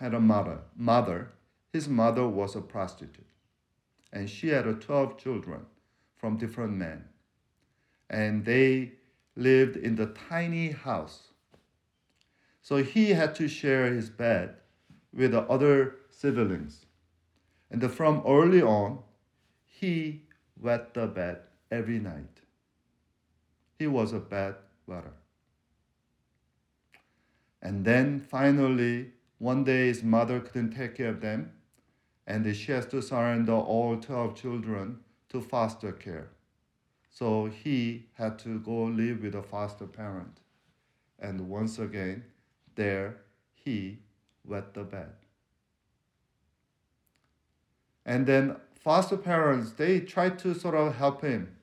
[0.00, 0.60] had a mother.
[0.76, 1.32] Mother,
[1.72, 3.26] his mother was a prostitute,
[4.12, 5.66] and she had 12 children
[6.16, 7.04] from different men,
[8.08, 8.92] and they
[9.36, 11.28] lived in the tiny house.
[12.62, 14.54] So he had to share his bed
[15.12, 16.86] with the other siblings.
[17.70, 19.00] And from early on,
[19.64, 20.22] he
[20.60, 21.40] wet the bed
[21.70, 22.40] every night.
[23.78, 25.12] He was a bad wetter.
[27.60, 31.52] And then finally, one day his mother couldn't take care of them,
[32.26, 36.28] and she has to surrender all 12 children to foster care.
[37.10, 40.40] So he had to go live with a foster parent.
[41.18, 42.24] And once again,
[42.74, 43.16] there
[43.54, 43.98] he
[44.44, 45.12] wet the bed.
[48.04, 51.56] And then foster parents, they tried to sort of help him.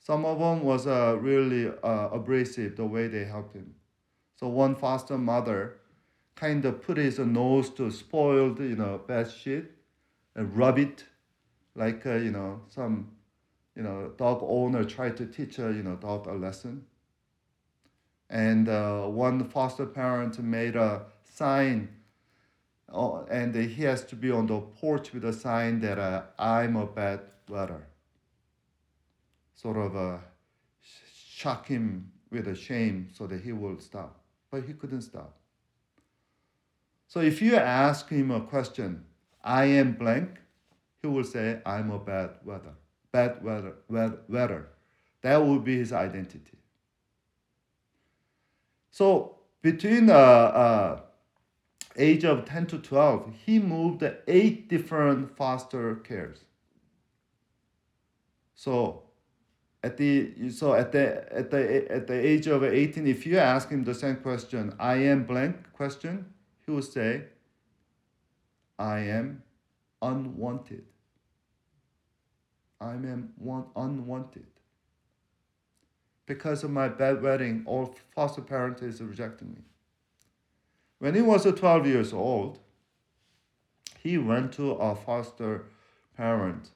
[0.00, 3.76] Some of them was uh, really uh, abrasive the way they helped him.
[4.34, 5.76] So one foster mother
[6.34, 9.66] kind of put his nose to spoiled, you know, bed sheet
[10.34, 11.04] and rub it
[11.76, 13.12] like, uh, you know, some,
[13.76, 16.84] you know, dog owner tried to teach a, you know, dog a lesson.
[18.28, 21.90] And uh, one foster parent made a sign
[22.92, 26.76] uh, and he has to be on the porch with a sign that uh, I'm
[26.76, 27.86] a bad weather.
[29.54, 30.18] Sort of uh,
[31.14, 34.20] shock him with a shame so that he will stop.
[34.50, 35.36] But he couldn't stop.
[37.06, 39.04] So if you ask him a question,
[39.42, 40.38] I am blank,
[41.02, 42.74] he will say, I'm a bad weather,
[43.10, 44.68] bad weather, weather.
[45.22, 46.58] That will be his identity.
[48.90, 51.00] So between uh, uh,
[51.96, 56.38] age of 10 to 12, he moved eight different foster cares.
[58.54, 59.04] So
[59.82, 63.70] at the so at the at the at the age of 18, if you ask
[63.70, 66.26] him the same question, I am blank question,
[66.66, 67.24] he will say,
[68.78, 69.42] I am
[70.02, 70.84] unwanted.
[72.80, 74.46] I am one unwanted.
[76.26, 79.62] Because of my bad wedding, all foster parents is rejecting me.
[81.00, 82.58] When he was 12 years old,
[84.02, 85.64] he went to a foster
[86.14, 86.70] parent.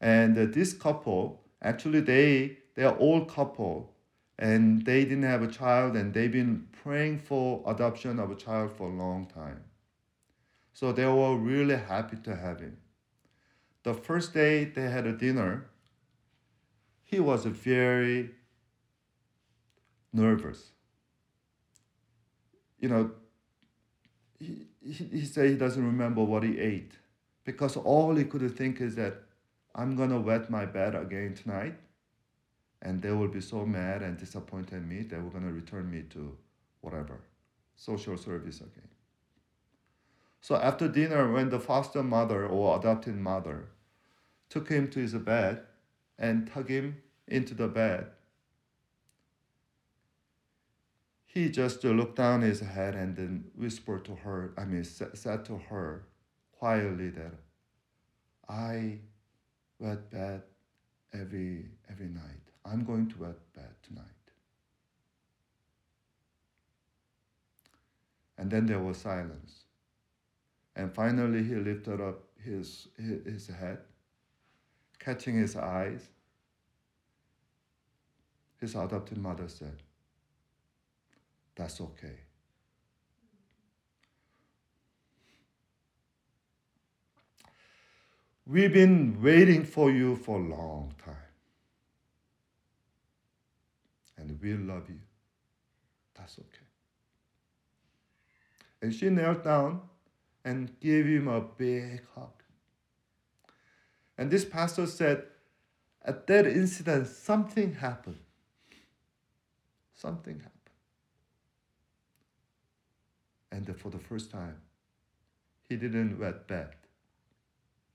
[0.00, 3.92] And this couple, actually they they're old couple
[4.38, 8.72] and they didn't have a child and they've been praying for adoption of a child
[8.72, 9.62] for a long time.
[10.72, 12.78] So they were really happy to have him.
[13.82, 15.68] The first day they had a dinner,
[17.04, 18.30] he was very
[20.14, 20.70] nervous.
[22.78, 23.10] You know,
[24.40, 26.92] he, he, he said he doesn't remember what he ate
[27.44, 29.22] because all he could think is that
[29.74, 31.76] I'm gonna wet my bed again tonight
[32.82, 36.36] and they will be so mad and disappointed me they were gonna return me to
[36.80, 37.20] whatever
[37.76, 38.88] social service again.
[40.42, 43.68] So after dinner, when the foster mother or adopted mother
[44.48, 45.62] took him to his bed
[46.18, 48.06] and tucked him into the bed,
[51.32, 55.58] he just looked down his head and then whispered to her, I mean, said to
[55.58, 56.06] her
[56.50, 57.34] quietly that
[58.48, 58.98] I
[59.78, 60.42] wet bed
[61.12, 62.42] every, every night.
[62.64, 64.04] I'm going to wet bed tonight.
[68.36, 69.66] And then there was silence.
[70.74, 73.78] And finally, he lifted up his, his, head,
[74.98, 76.08] catching his eyes.
[78.60, 79.82] His adopted mother said,
[81.60, 82.16] that's okay.
[88.46, 91.14] We've been waiting for you for a long time.
[94.16, 95.00] And we love you.
[96.14, 96.66] That's okay.
[98.80, 99.82] And she knelt down
[100.42, 102.42] and gave him a big hug.
[104.16, 105.24] And this pastor said,
[106.06, 108.20] at that incident, something happened.
[109.94, 110.59] Something happened.
[113.52, 114.56] And for the first time,
[115.68, 116.74] he didn't wet bed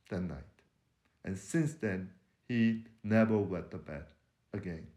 [0.09, 0.43] that night.
[1.23, 2.11] And since then,
[2.47, 4.05] he never wet the bed
[4.53, 4.87] again.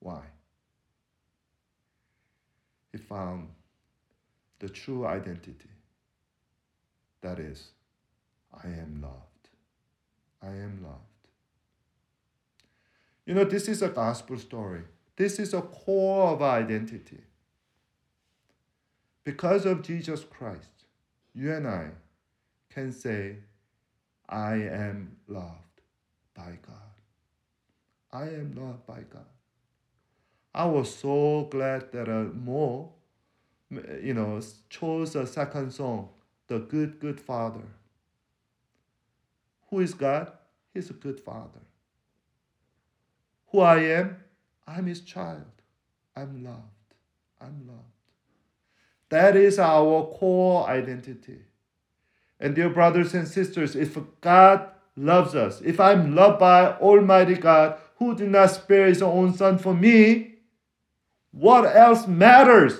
[0.00, 0.22] Why?
[2.92, 3.48] He found
[4.58, 5.70] the true identity.
[7.20, 7.68] That is,
[8.52, 9.48] I am loved.
[10.42, 11.02] I am loved.
[13.26, 14.82] You know, this is a gospel story.
[15.16, 17.18] This is a core of identity.
[19.28, 20.86] Because of Jesus Christ,
[21.34, 21.90] you and I
[22.70, 23.36] can say,
[24.26, 25.82] I am loved
[26.34, 26.94] by God.
[28.10, 29.26] I am loved by God.
[30.54, 32.94] I was so glad that uh, Mo,
[34.02, 36.08] you know, chose a second song,
[36.46, 37.68] The Good, Good Father.
[39.68, 40.32] Who is God?
[40.72, 41.60] He's a good father.
[43.48, 44.16] Who I am?
[44.66, 45.52] I'm his child.
[46.16, 46.94] I'm loved.
[47.42, 47.97] I'm loved.
[49.10, 51.38] That is our core identity.
[52.40, 57.78] And dear brothers and sisters, if God loves us, if I'm loved by Almighty God,
[57.96, 60.34] who did not spare his own son for me,
[61.32, 62.74] what else matters?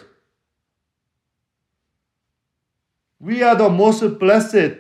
[3.21, 4.79] We are the most blessed.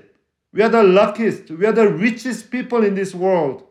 [0.53, 1.51] We are the luckiest.
[1.51, 3.65] We are the richest people in this world.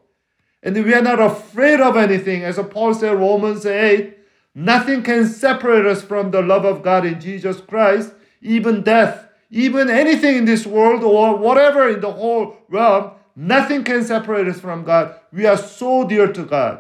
[0.62, 2.44] And we are not afraid of anything.
[2.44, 4.17] As Paul said, Romans 8,
[4.60, 9.88] Nothing can separate us from the love of God in Jesus Christ, even death, even
[9.88, 13.12] anything in this world or whatever in the whole realm.
[13.36, 15.14] Nothing can separate us from God.
[15.32, 16.80] We are so dear to God.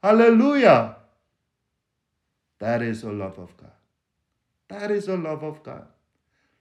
[0.00, 0.98] Hallelujah.
[2.60, 3.72] That is the love of God.
[4.68, 5.88] That is the love of God.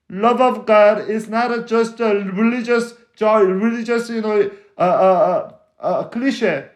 [0.09, 5.93] Love of God is not just a religious joy, religious, you know, a, a, a,
[5.99, 6.69] a cliche.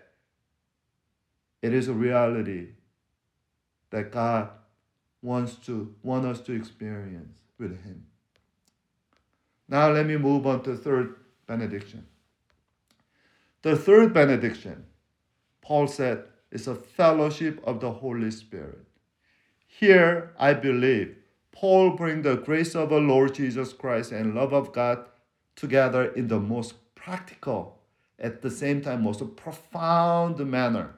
[1.64, 2.68] It is a reality
[3.94, 4.50] that God
[5.22, 8.08] wants to want us to experience with Him.
[9.70, 11.16] Now let me move on to the third
[11.46, 12.08] benediction.
[13.62, 14.86] The third benediction,
[15.62, 18.88] Paul said, is a fellowship of the Holy Spirit.
[19.68, 21.16] Here, I believe,
[21.52, 25.06] Paul brings the grace of our Lord Jesus Christ and love of God
[25.56, 27.80] together in the most practical,
[28.18, 30.96] at the same time, most profound manner.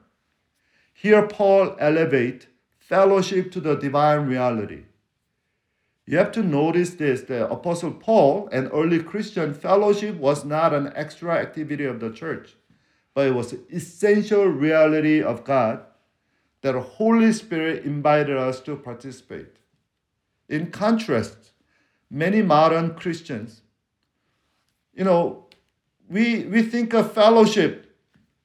[0.94, 2.46] Here, Paul elevates
[2.88, 4.84] fellowship to the divine reality.
[6.06, 10.92] You have to notice this the Apostle Paul and early Christian fellowship was not an
[10.94, 12.54] extra activity of the church,
[13.12, 15.80] but it was an essential reality of God
[16.62, 19.56] that the Holy Spirit invited us to participate.
[20.48, 21.50] In contrast,
[22.08, 23.62] many modern Christians,
[24.94, 25.46] you know,
[26.08, 27.96] we, we think of fellowship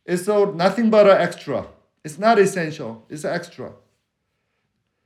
[0.04, 1.68] is so nothing but an extra.
[2.04, 3.74] It's not essential, it's extra.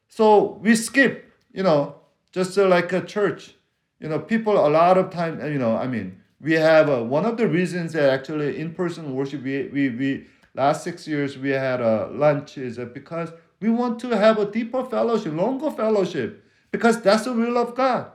[0.07, 1.95] So we skip, you know,
[2.31, 3.55] just uh, like a church.
[3.99, 7.03] You know, people a lot of time, uh, you know, I mean, we have a,
[7.03, 11.49] one of the reasons that actually in-person worship, we, we, we last six years we
[11.49, 17.01] had a lunch is because we want to have a deeper fellowship, longer fellowship, because
[17.01, 18.11] that's the will of God.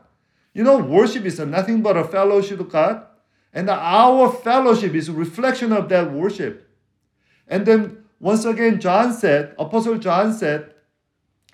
[0.53, 3.05] You know, worship is nothing but a fellowship of God,
[3.53, 6.69] and our fellowship is a reflection of that worship.
[7.49, 10.75] And then once again, John said, Apostle John said,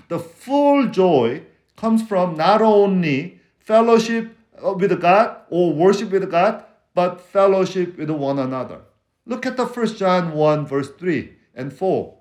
[0.09, 1.43] the full joy
[1.77, 8.11] comes from not only fellowship uh, with God or worship with God, but fellowship with
[8.11, 8.81] one another.
[9.27, 12.15] Look at the First John 1, verse 3 and 4.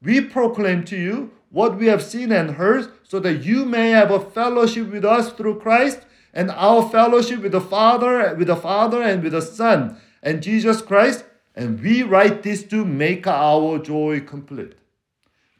[0.00, 4.10] We proclaim to you what we have seen and heard, so that you may have
[4.10, 6.00] a fellowship with us through Christ,
[6.32, 10.80] and our fellowship with the Father, with the Father and with the Son, and Jesus
[10.80, 11.24] Christ.
[11.54, 14.74] And we write this to make our joy complete.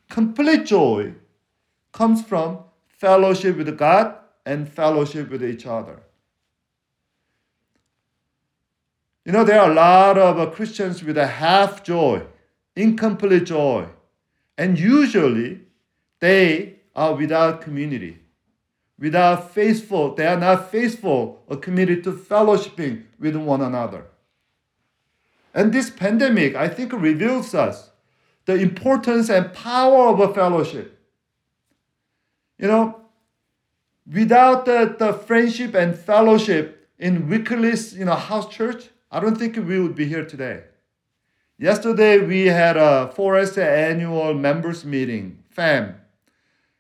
[0.09, 1.14] Complete joy
[1.93, 6.03] comes from fellowship with God and fellowship with each other.
[9.24, 12.22] You know, there are a lot of uh, Christians with a half joy,
[12.74, 13.86] incomplete joy,
[14.59, 15.61] and usually
[16.18, 18.18] they are without community,
[18.99, 24.07] without faithful, they are not faithful or committed to fellowshipping with one another.
[25.55, 27.90] And this pandemic, I think, reveals us
[28.47, 30.91] the importance and power of a fellowship.
[32.62, 33.00] You know,
[34.06, 39.56] without the, the friendship and fellowship in Wycliffe, you know, house church, I don't think
[39.56, 40.62] we would be here today.
[41.58, 45.96] Yesterday we had a Forest annual members meeting, FAM,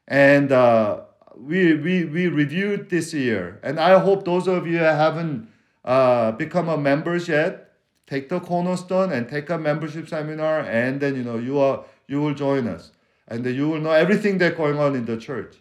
[0.06, 1.00] and uh,
[1.34, 3.58] we, we, we reviewed this year.
[3.64, 5.48] And I hope those of you haven't
[5.84, 7.72] uh, become a members yet,
[8.06, 12.20] take the cornerstone and take a membership seminar, and then you know you are you
[12.20, 12.92] will join us,
[13.26, 15.56] and you will know everything that's going on in the church.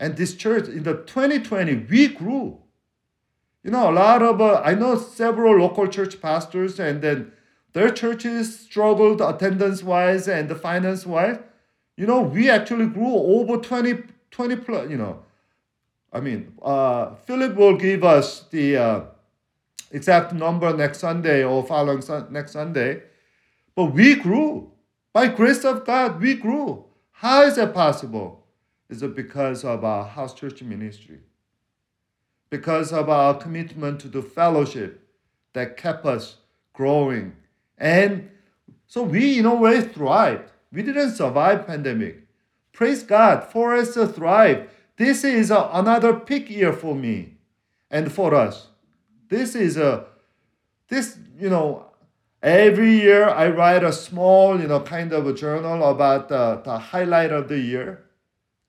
[0.00, 2.58] And this church in the 2020 we grew.
[3.62, 7.32] You know, a lot of, uh, I know several local church pastors, and then
[7.74, 11.38] their churches struggled attendance wise and the finance wise.
[11.98, 15.22] You know, we actually grew over 20, 20 plus, you know.
[16.10, 19.00] I mean, uh, Philip will give us the uh,
[19.90, 23.02] exact number next Sunday or following next Sunday.
[23.76, 24.72] But we grew.
[25.12, 26.86] By grace of God, we grew.
[27.10, 28.39] How is that possible?
[28.90, 31.20] Is because of our house church ministry?
[32.50, 35.08] because of our commitment to the fellowship
[35.52, 36.36] that kept us
[36.72, 37.34] growing.
[37.78, 38.28] And
[38.86, 40.50] so we, in a way, thrived.
[40.72, 42.26] We didn't survive pandemic.
[42.72, 44.68] Praise God, for us to thrive.
[44.96, 47.34] This is another peak year for me
[47.90, 48.68] and for us.
[49.28, 50.06] This is a,
[50.88, 51.86] this, you know,
[52.42, 56.78] every year I write a small, you know, kind of a journal about the, the
[56.78, 58.04] highlight of the year.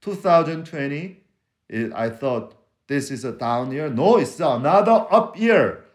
[0.02, 1.22] 2020,
[1.70, 2.56] it, I thought
[2.88, 3.90] this is a down year.
[3.90, 5.86] No, it's another up year.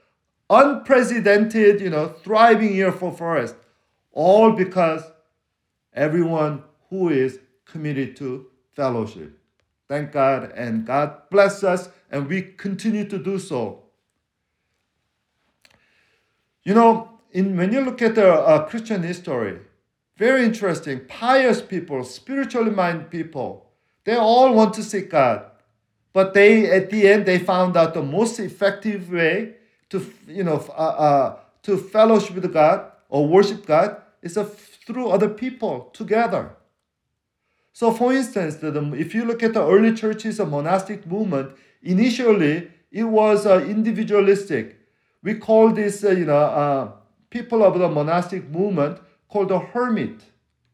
[0.49, 3.57] Unprecedented, you know, thriving year for Forest.
[4.13, 5.03] All because
[5.93, 9.39] everyone who is committed to fellowship.
[9.89, 13.83] Thank God, and God bless us, and we continue to do so.
[16.65, 19.61] You know, in when you look at the uh, Christian history,
[20.17, 21.05] very interesting.
[21.07, 23.66] Pious people, spiritually minded people,
[24.07, 25.45] they all want to seek God.
[26.13, 29.57] But they, at the end, they found out the most effective way
[29.91, 34.39] to, you know, uh, uh, to fellowship with God or worship God is
[34.87, 36.57] through other people together.
[37.73, 42.71] So, for instance, the, if you look at the early churches, a monastic movement, initially
[42.91, 44.79] it was uh, individualistic.
[45.23, 46.93] We call this, uh, you know, uh,
[47.29, 50.23] people of the monastic movement called the hermit.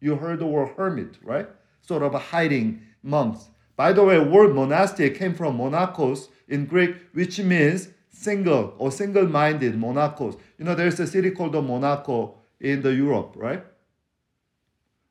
[0.01, 1.49] You heard the word hermit, right?
[1.81, 3.49] Sort of hiding monks.
[3.77, 9.75] By the way, word monastic came from monachos in Greek, which means single or single-minded
[9.75, 10.39] monachos.
[10.59, 13.65] You know, there's a city called Monaco in the Europe, right?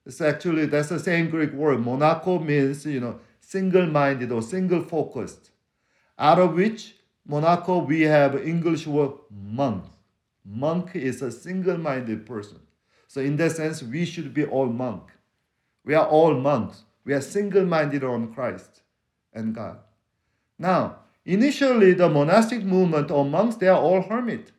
[0.06, 1.80] It's actually that's the same Greek word.
[1.80, 5.52] Monaco means you know single-minded or single-focused.
[6.18, 9.84] Out of which Monaco we have English word monk.
[10.44, 12.60] Monk is a single-minded person.
[13.08, 15.04] So in that sense, we should be all monk.
[15.84, 16.84] We are all monks.
[17.04, 18.82] We are single minded on Christ
[19.34, 19.80] and God.
[20.60, 24.52] Now, initially, the monastic movement or monks, they are all hermit.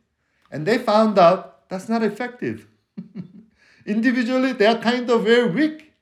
[0.51, 2.67] And they found out that's not effective.
[3.87, 5.93] Individually, they are kind of very weak.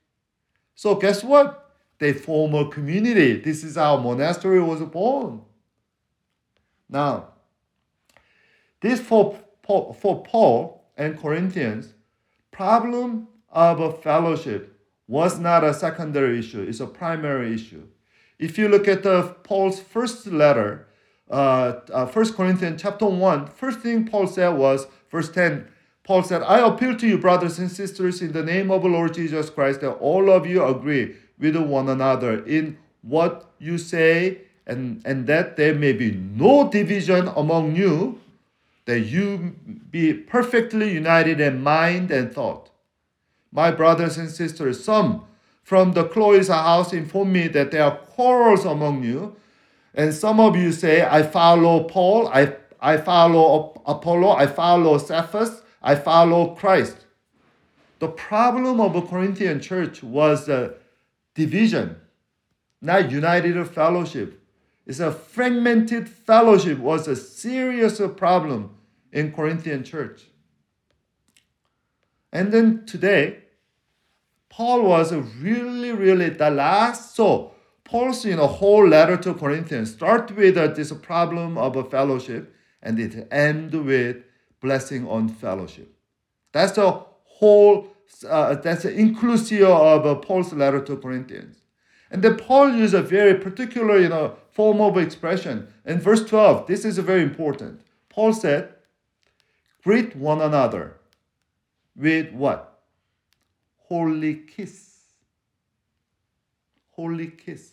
[0.75, 1.69] So guess what?
[1.99, 3.39] They form a community.
[3.39, 5.41] This is how monastery was born.
[6.89, 7.27] Now,
[8.81, 11.93] this for, for Paul and Corinthians,
[12.51, 14.70] problem of a fellowship
[15.11, 17.83] was not a secondary issue, it's a primary issue.
[18.39, 20.87] If you look at the Paul's first letter,
[21.29, 25.67] uh, uh, 1 Corinthians chapter 1, first thing Paul said was, verse 10,
[26.05, 29.13] Paul said, I appeal to you, brothers and sisters, in the name of the Lord
[29.13, 35.01] Jesus Christ, that all of you agree with one another in what you say, and,
[35.03, 38.21] and that there may be no division among you,
[38.85, 39.57] that you
[39.91, 42.70] be perfectly united in mind and thought.
[43.51, 45.25] My brothers and sisters, some
[45.63, 49.35] from the Chloe's house inform me that there are quarrels among you,
[49.93, 55.61] and some of you say, I follow Paul, I, I follow Apollo, I follow Cephas,
[55.81, 57.05] I follow Christ.
[57.99, 60.75] The problem of the Corinthian church was a
[61.35, 61.97] division,
[62.81, 64.41] not united fellowship.
[64.87, 68.75] It's a fragmented fellowship was a serious problem
[69.11, 70.23] in Corinthian church.
[72.33, 73.40] And then today,
[74.51, 77.15] Paul was really, really the last.
[77.15, 77.53] So
[77.85, 82.53] Paul's you know whole letter to Corinthians start with uh, this problem of a fellowship,
[82.83, 84.17] and it end with
[84.59, 85.95] blessing on fellowship.
[86.51, 87.87] That's the whole,
[88.29, 91.61] uh, that's the inclusive of uh, Paul's letter to Corinthians.
[92.11, 95.69] And then Paul used a very particular, you know, form of expression.
[95.85, 97.81] In verse 12, this is very important.
[98.09, 98.75] Paul said,
[99.81, 100.97] greet one another
[101.95, 102.70] with what?
[103.91, 104.99] Holy kiss.
[106.91, 107.71] Holy kiss.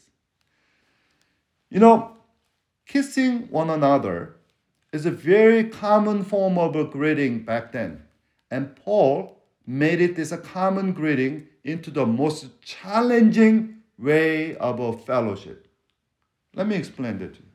[1.70, 2.16] You know,
[2.86, 4.34] kissing one another
[4.92, 8.02] is a very common form of a greeting back then.
[8.50, 14.94] And Paul made it as a common greeting into the most challenging way of a
[14.94, 15.68] fellowship.
[16.52, 17.46] Let me explain that to you.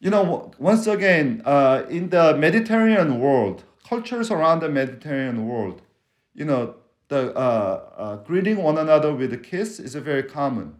[0.00, 5.82] You know, once again, uh, in the Mediterranean world, cultures around the Mediterranean world,
[6.34, 6.76] you know,
[7.08, 10.76] the uh, uh, greeting one another with a kiss is very common.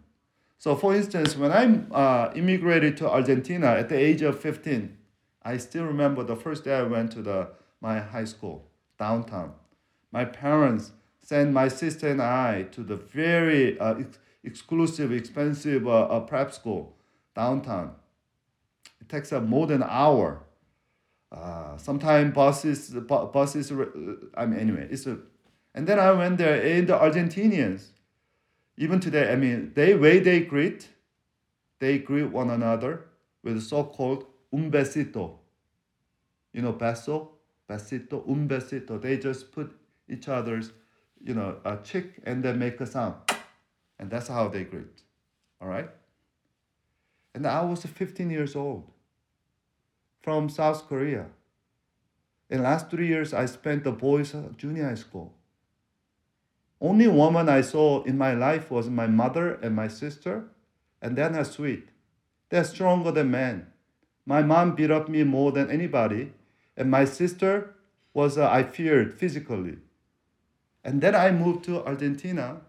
[0.57, 4.97] So, for instance, when I uh, immigrated to Argentina at the age of 15,
[5.43, 7.49] I still remember the first day I went to the,
[7.79, 9.53] my high school downtown.
[10.11, 10.91] My parents
[11.21, 16.53] sent my sister and I to the very uh, ex- exclusive, expensive uh, uh, prep
[16.53, 16.95] school
[17.35, 17.93] downtown.
[19.01, 20.41] It takes up more than an hour.
[21.35, 23.71] Uh, sometimes buses, bu- buses.
[23.71, 23.85] Uh,
[24.35, 25.17] I mean, anyway, it's a.
[25.73, 27.87] And then I went there, and the Argentinians,
[28.77, 30.87] even today, I mean, they way they greet,
[31.79, 33.07] they greet one another
[33.43, 35.39] with so-called un besito.
[36.53, 37.27] You know, beso,
[37.69, 39.01] besito, un besito.
[39.01, 39.75] They just put
[40.07, 40.71] each other's,
[41.21, 43.15] you know, a cheek and then make a sound.
[43.99, 45.01] And that's how they greet.
[45.61, 45.89] All right?
[47.33, 48.89] And I was 15 years old
[50.25, 51.27] from South Korea.
[52.49, 55.35] In last three years, I spent the boys' junior high school.
[56.81, 60.45] Only woman I saw in my life was my mother and my sister,
[60.99, 61.89] and they're not sweet.
[62.49, 63.67] They're stronger than men.
[64.25, 66.33] My mom beat up me more than anybody,
[66.75, 67.75] and my sister
[68.15, 69.77] was, uh, I feared physically.
[70.83, 72.61] And then I moved to Argentina,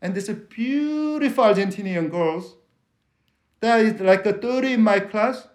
[0.00, 2.56] and there's a beautiful Argentinian girls.
[3.60, 5.48] There is like a 30 in my class.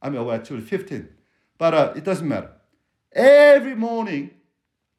[0.00, 1.08] I mean, well, actually 15,
[1.58, 2.50] but uh, it doesn't matter.
[3.12, 4.30] Every morning,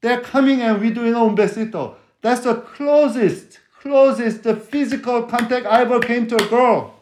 [0.02, 1.96] they're coming and we doing un besito.
[2.22, 6.96] That's the closest, closest the physical contact I ever came to a girl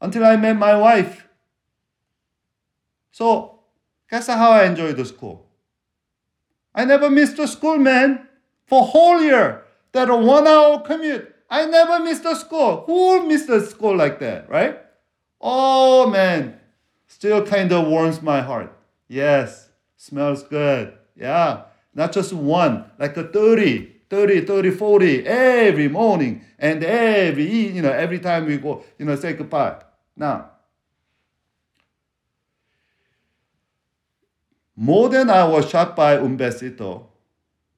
[0.00, 1.26] until I met my wife.
[3.12, 3.60] So,
[4.10, 5.46] guess how I enjoyed the school?
[6.74, 8.26] I never missed the school, man.
[8.66, 11.28] For whole year, that one hour commute.
[11.50, 12.84] I never missed the school.
[12.86, 14.78] Who missed the school like that, right?
[15.38, 16.58] Oh man,
[17.12, 18.74] still kind of warms my heart.
[19.06, 20.94] Yes, smells good.
[21.14, 27.82] Yeah, not just one, like a 30, 30, 30, 40 every morning and every, you
[27.82, 29.82] know, every time we go, you know, say goodbye.
[30.16, 30.50] Now,
[34.74, 37.06] more than I was shocked by un besito,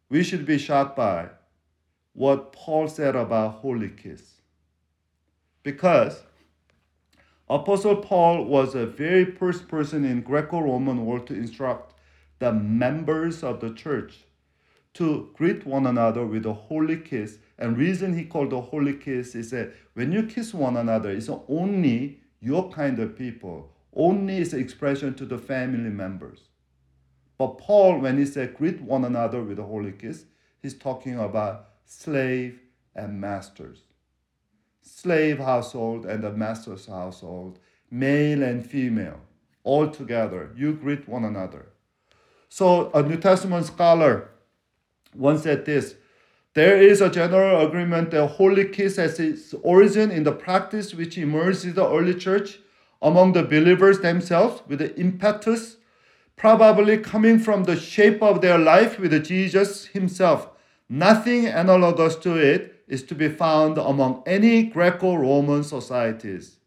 [0.08, 1.28] we should be shocked by
[2.12, 4.22] what Paul said about holy kiss.
[5.64, 6.22] Because
[7.48, 11.94] Apostle Paul was the very first person in Greco-Roman world to instruct
[12.38, 14.24] the members of the church
[14.94, 19.34] to greet one another with a holy kiss And reason he called the holy kiss
[19.34, 23.72] is that when you kiss one another, it's only your kind of people.
[23.94, 26.40] Only is an expression to the family members.
[27.38, 30.24] But Paul, when he said greet one another with a holy kiss,
[30.62, 32.58] he's talking about slave
[32.94, 33.82] and masters.
[34.86, 37.58] Slave household and the master's household,
[37.90, 39.18] male and female,
[39.62, 40.50] all together.
[40.54, 41.66] You greet one another.
[42.50, 44.28] So a New Testament scholar
[45.14, 45.94] once said this
[46.52, 51.16] there is a general agreement that holy kiss has its origin in the practice which
[51.18, 52.60] emerged in the early church
[53.02, 55.78] among the believers themselves with the impetus
[56.36, 60.48] probably coming from the shape of their life with Jesus himself.
[60.88, 66.58] Nothing analogous to it is to be found among any Greco Roman societies,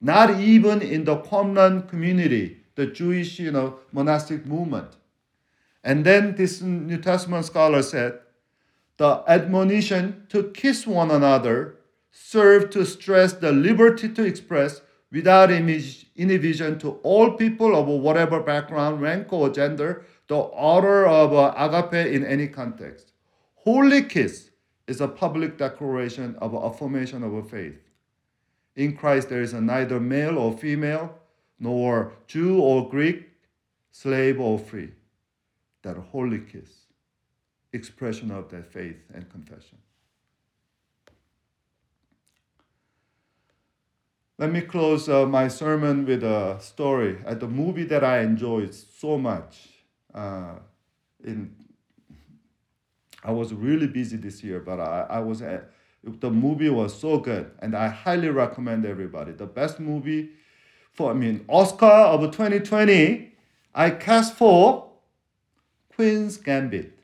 [0.00, 4.96] not even in the Qumran community, the Jewish you know, monastic movement.
[5.82, 8.18] And then this New Testament scholar said,
[8.98, 11.76] the admonition to kiss one another
[12.10, 14.80] served to stress the liberty to express
[15.12, 21.54] without inhibition to all people of whatever background, rank, or gender the order of uh,
[21.56, 23.12] agape in any context.
[23.54, 24.50] Holy kiss
[24.86, 27.80] is a public declaration of affirmation of a faith.
[28.76, 31.18] In Christ, there is neither male or female,
[31.58, 33.28] nor Jew or Greek,
[33.90, 34.90] slave or free
[35.82, 36.70] that holy kiss,
[37.72, 39.78] expression of their faith and confession.
[44.38, 48.74] Let me close uh, my sermon with a story at the movie that I enjoyed
[48.74, 49.68] so much.
[50.12, 50.56] Uh,
[51.24, 51.54] in
[53.26, 55.70] I was really busy this year, but I, I was at,
[56.04, 59.32] the movie was so good, and I highly recommend everybody.
[59.32, 60.30] The best movie
[60.92, 63.34] for I mean Oscar of 2020,
[63.74, 64.92] I cast for
[65.94, 66.96] Queen's Gambit.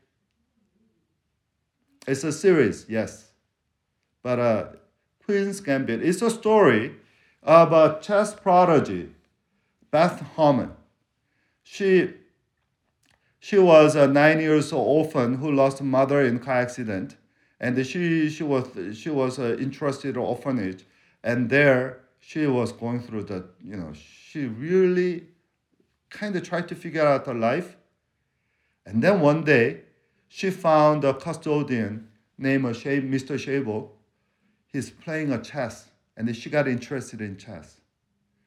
[2.07, 3.31] It's a series, yes.
[4.23, 4.66] But uh,
[5.25, 6.95] Queen's Gambit is a story
[7.43, 9.11] of a chess prodigy,
[9.91, 10.70] Beth Harmon.
[11.64, 12.14] She,
[13.43, 17.16] she was a nine years old orphan who lost her mother in car accident.
[17.61, 18.66] And she, she was,
[18.97, 20.84] she was uh, interested in orphanage.
[21.22, 25.26] And there she was going through the, you know, she really
[26.09, 27.76] kind of tried to figure out her life
[28.86, 29.82] and then one day,
[30.28, 33.36] she found a custodian named Mr.
[33.38, 33.90] Shabo.
[34.66, 37.80] He's playing a chess, and she got interested in chess.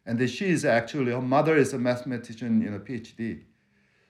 [0.05, 3.41] And she is actually, her mother is a mathematician in a PhD.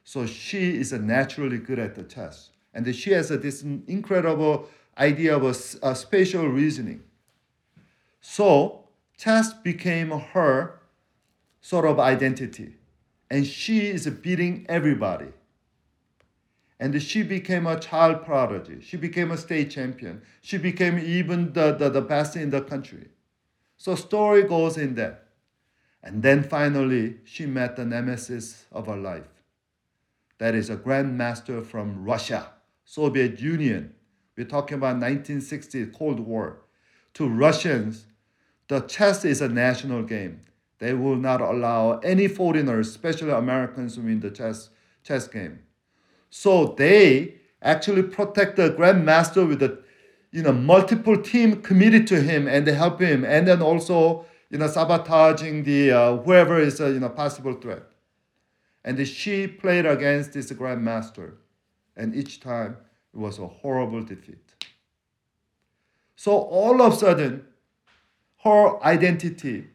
[0.05, 2.51] So she is naturally good at the chess.
[2.73, 7.03] And she has this incredible idea of a, a spatial reasoning.
[8.21, 8.85] So
[9.17, 10.79] chess became her
[11.59, 12.75] sort of identity.
[13.31, 15.33] And she is beating everybody.
[16.79, 18.81] And she became a child prodigy.
[18.81, 20.21] She became a state champion.
[20.41, 23.07] She became even the, the, the best in the country.
[23.77, 25.23] So story goes in that.
[26.03, 29.23] And then finally, she met the nemesis of her life.
[30.37, 32.51] That is a grandmaster from Russia,
[32.83, 33.93] Soviet Union.
[34.37, 36.61] We're talking about 1960 Cold War.
[37.13, 38.05] To Russians,
[38.67, 40.41] the chess is a national game.
[40.79, 44.69] They will not allow any foreigners, especially Americans, to win the chess,
[45.03, 45.59] chess game.
[46.29, 49.79] So they actually protect the grandmaster with the
[50.31, 54.57] you know multiple team committed to him and they help him and then also you
[54.57, 57.83] know sabotaging the uh, whoever is a you know possible threat
[58.85, 61.33] and she played against this grandmaster
[61.97, 62.77] and each time
[63.13, 64.53] it was a horrible defeat
[66.15, 67.45] so all of a sudden
[68.45, 69.67] her identity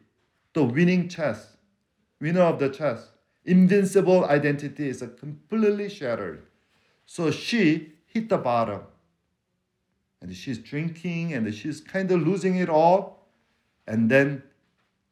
[0.53, 1.57] the winning chess
[2.19, 3.11] winner of the chess
[3.45, 6.47] invincible identity is completely shattered
[7.05, 8.81] so she hit the bottom.
[10.21, 13.27] And she's drinking and she's kind of losing it all.
[13.87, 14.43] And then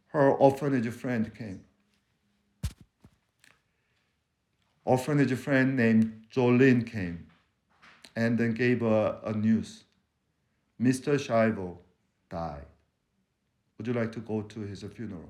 [0.07, 1.65] her orphanage friend came.
[4.89, 7.27] Orphanage friend named Jolene came
[8.15, 9.83] and then gave her a news.
[10.81, 11.13] Mr.
[11.19, 11.77] Szabo
[12.27, 12.65] died.
[13.77, 15.29] Would you like to go to his funeral?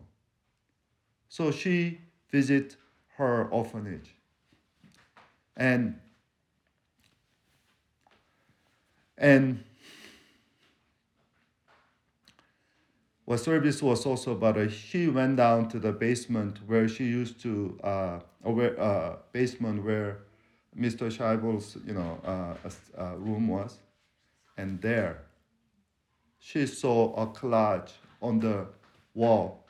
[1.28, 2.00] So she
[2.32, 2.78] visit
[3.18, 4.16] her orphanage.
[5.58, 6.00] And
[9.18, 9.66] And
[13.30, 17.80] what service was also about she went down to the basement where she used to
[17.84, 20.22] uh, where, uh basement where
[20.76, 21.12] Mr.
[21.16, 22.56] Szabo's you know uh,
[22.98, 23.78] uh, room was,
[24.58, 25.22] and there
[26.40, 28.66] she saw a collage on the
[29.14, 29.64] wall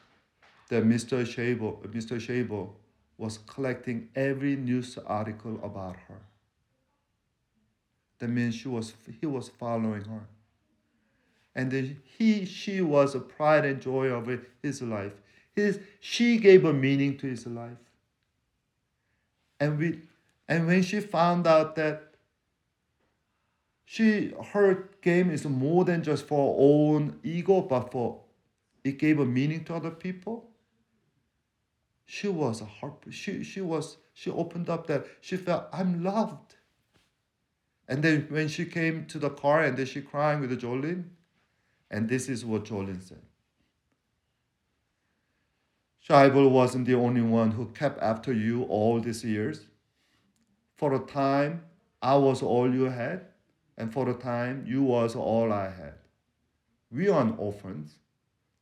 [0.70, 1.26] that Mr.
[1.26, 2.16] Szabo Mr.
[2.18, 2.70] Szabo
[3.18, 6.22] was collecting every news article about her.
[8.20, 10.26] That means she was, he was following her.
[11.56, 14.30] And he, she was a pride and joy of
[14.62, 15.14] his life.
[15.56, 17.78] His, she gave a meaning to his life.
[19.60, 20.02] And, we,
[20.48, 22.10] and when she found out that
[23.92, 28.22] she her game is more than just for her own ego, but for
[28.84, 30.48] it gave a meaning to other people.
[32.06, 33.04] She was a heart.
[33.10, 36.56] She she was she opened up that she felt I'm loved.
[37.88, 41.06] And then when she came to the car and then she crying with Jolene,
[41.92, 43.22] and this is what Jolene said.
[46.08, 49.68] Shaibel wasn't the only one who kept after you all these years.
[50.76, 51.64] For a time,
[52.02, 53.26] I was all you had,
[53.78, 55.96] and for a time, you was all I had.
[56.92, 57.96] We aren't orphans,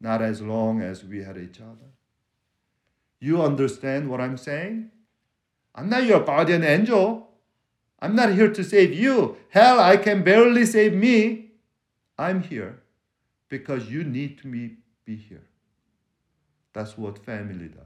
[0.01, 1.91] not as long as we had each other.
[3.19, 4.91] You understand what I'm saying?
[5.73, 7.30] I'm not your guardian angel.
[7.99, 9.38] I'm not here to save you.
[9.49, 11.51] Hell, I can barely save me.
[12.17, 12.82] I'm here
[13.50, 15.43] because you need to be, be here.
[16.74, 17.86] That's what family does.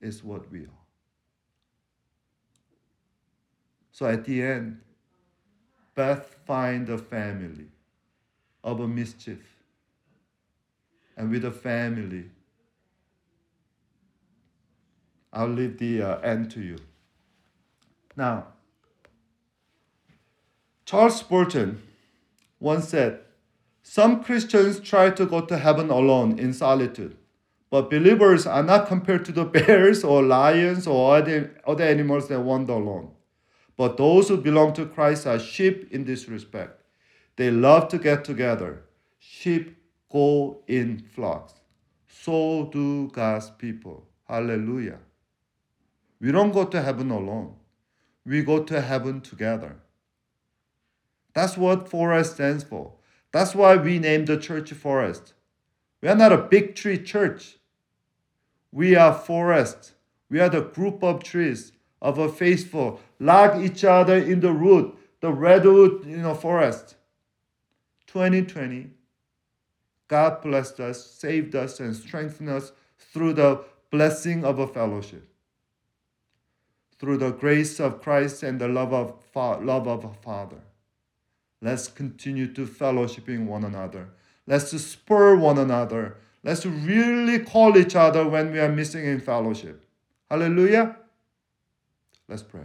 [0.00, 0.80] It's what we are.
[3.92, 4.80] So at the end,
[5.94, 7.66] Beth find a family
[8.64, 9.56] of a mischief.
[11.16, 12.30] And with a family,
[15.32, 16.78] I'll leave the uh, end to you.
[18.16, 18.46] Now,
[20.86, 21.82] Charles Spurgeon
[22.58, 23.20] once said,
[23.92, 27.16] Some Christians try to go to heaven alone in solitude,
[27.70, 32.38] but believers are not compared to the bears or lions or other, other animals that
[32.38, 33.10] wander alone.
[33.76, 36.84] But those who belong to Christ are sheep in this respect.
[37.34, 38.84] They love to get together.
[39.18, 39.76] Sheep
[40.08, 41.54] go in flocks.
[42.06, 44.06] So do God's people.
[44.28, 45.00] Hallelujah.
[46.20, 47.56] We don't go to heaven alone.
[48.24, 49.80] We go to heaven together.
[51.34, 52.92] That's what Forest stands for.
[53.32, 55.34] That's why we named the church Forest.
[56.02, 57.58] We are not a big tree church.
[58.72, 59.92] We are forest.
[60.30, 64.96] We are the group of trees of a faithful, like each other in the root,
[65.20, 66.96] the redwood you know, forest.
[68.06, 68.90] 2020,
[70.08, 75.28] God blessed us, saved us, and strengthened us through the blessing of a fellowship.
[76.98, 80.60] Through the grace of Christ and the love of, love of Father.
[81.62, 84.08] Let's continue to fellowshipping one another.
[84.46, 86.16] Let's spur one another.
[86.42, 89.84] Let's really call each other when we are missing in fellowship.
[90.30, 90.96] Hallelujah.
[92.28, 92.64] Let's pray.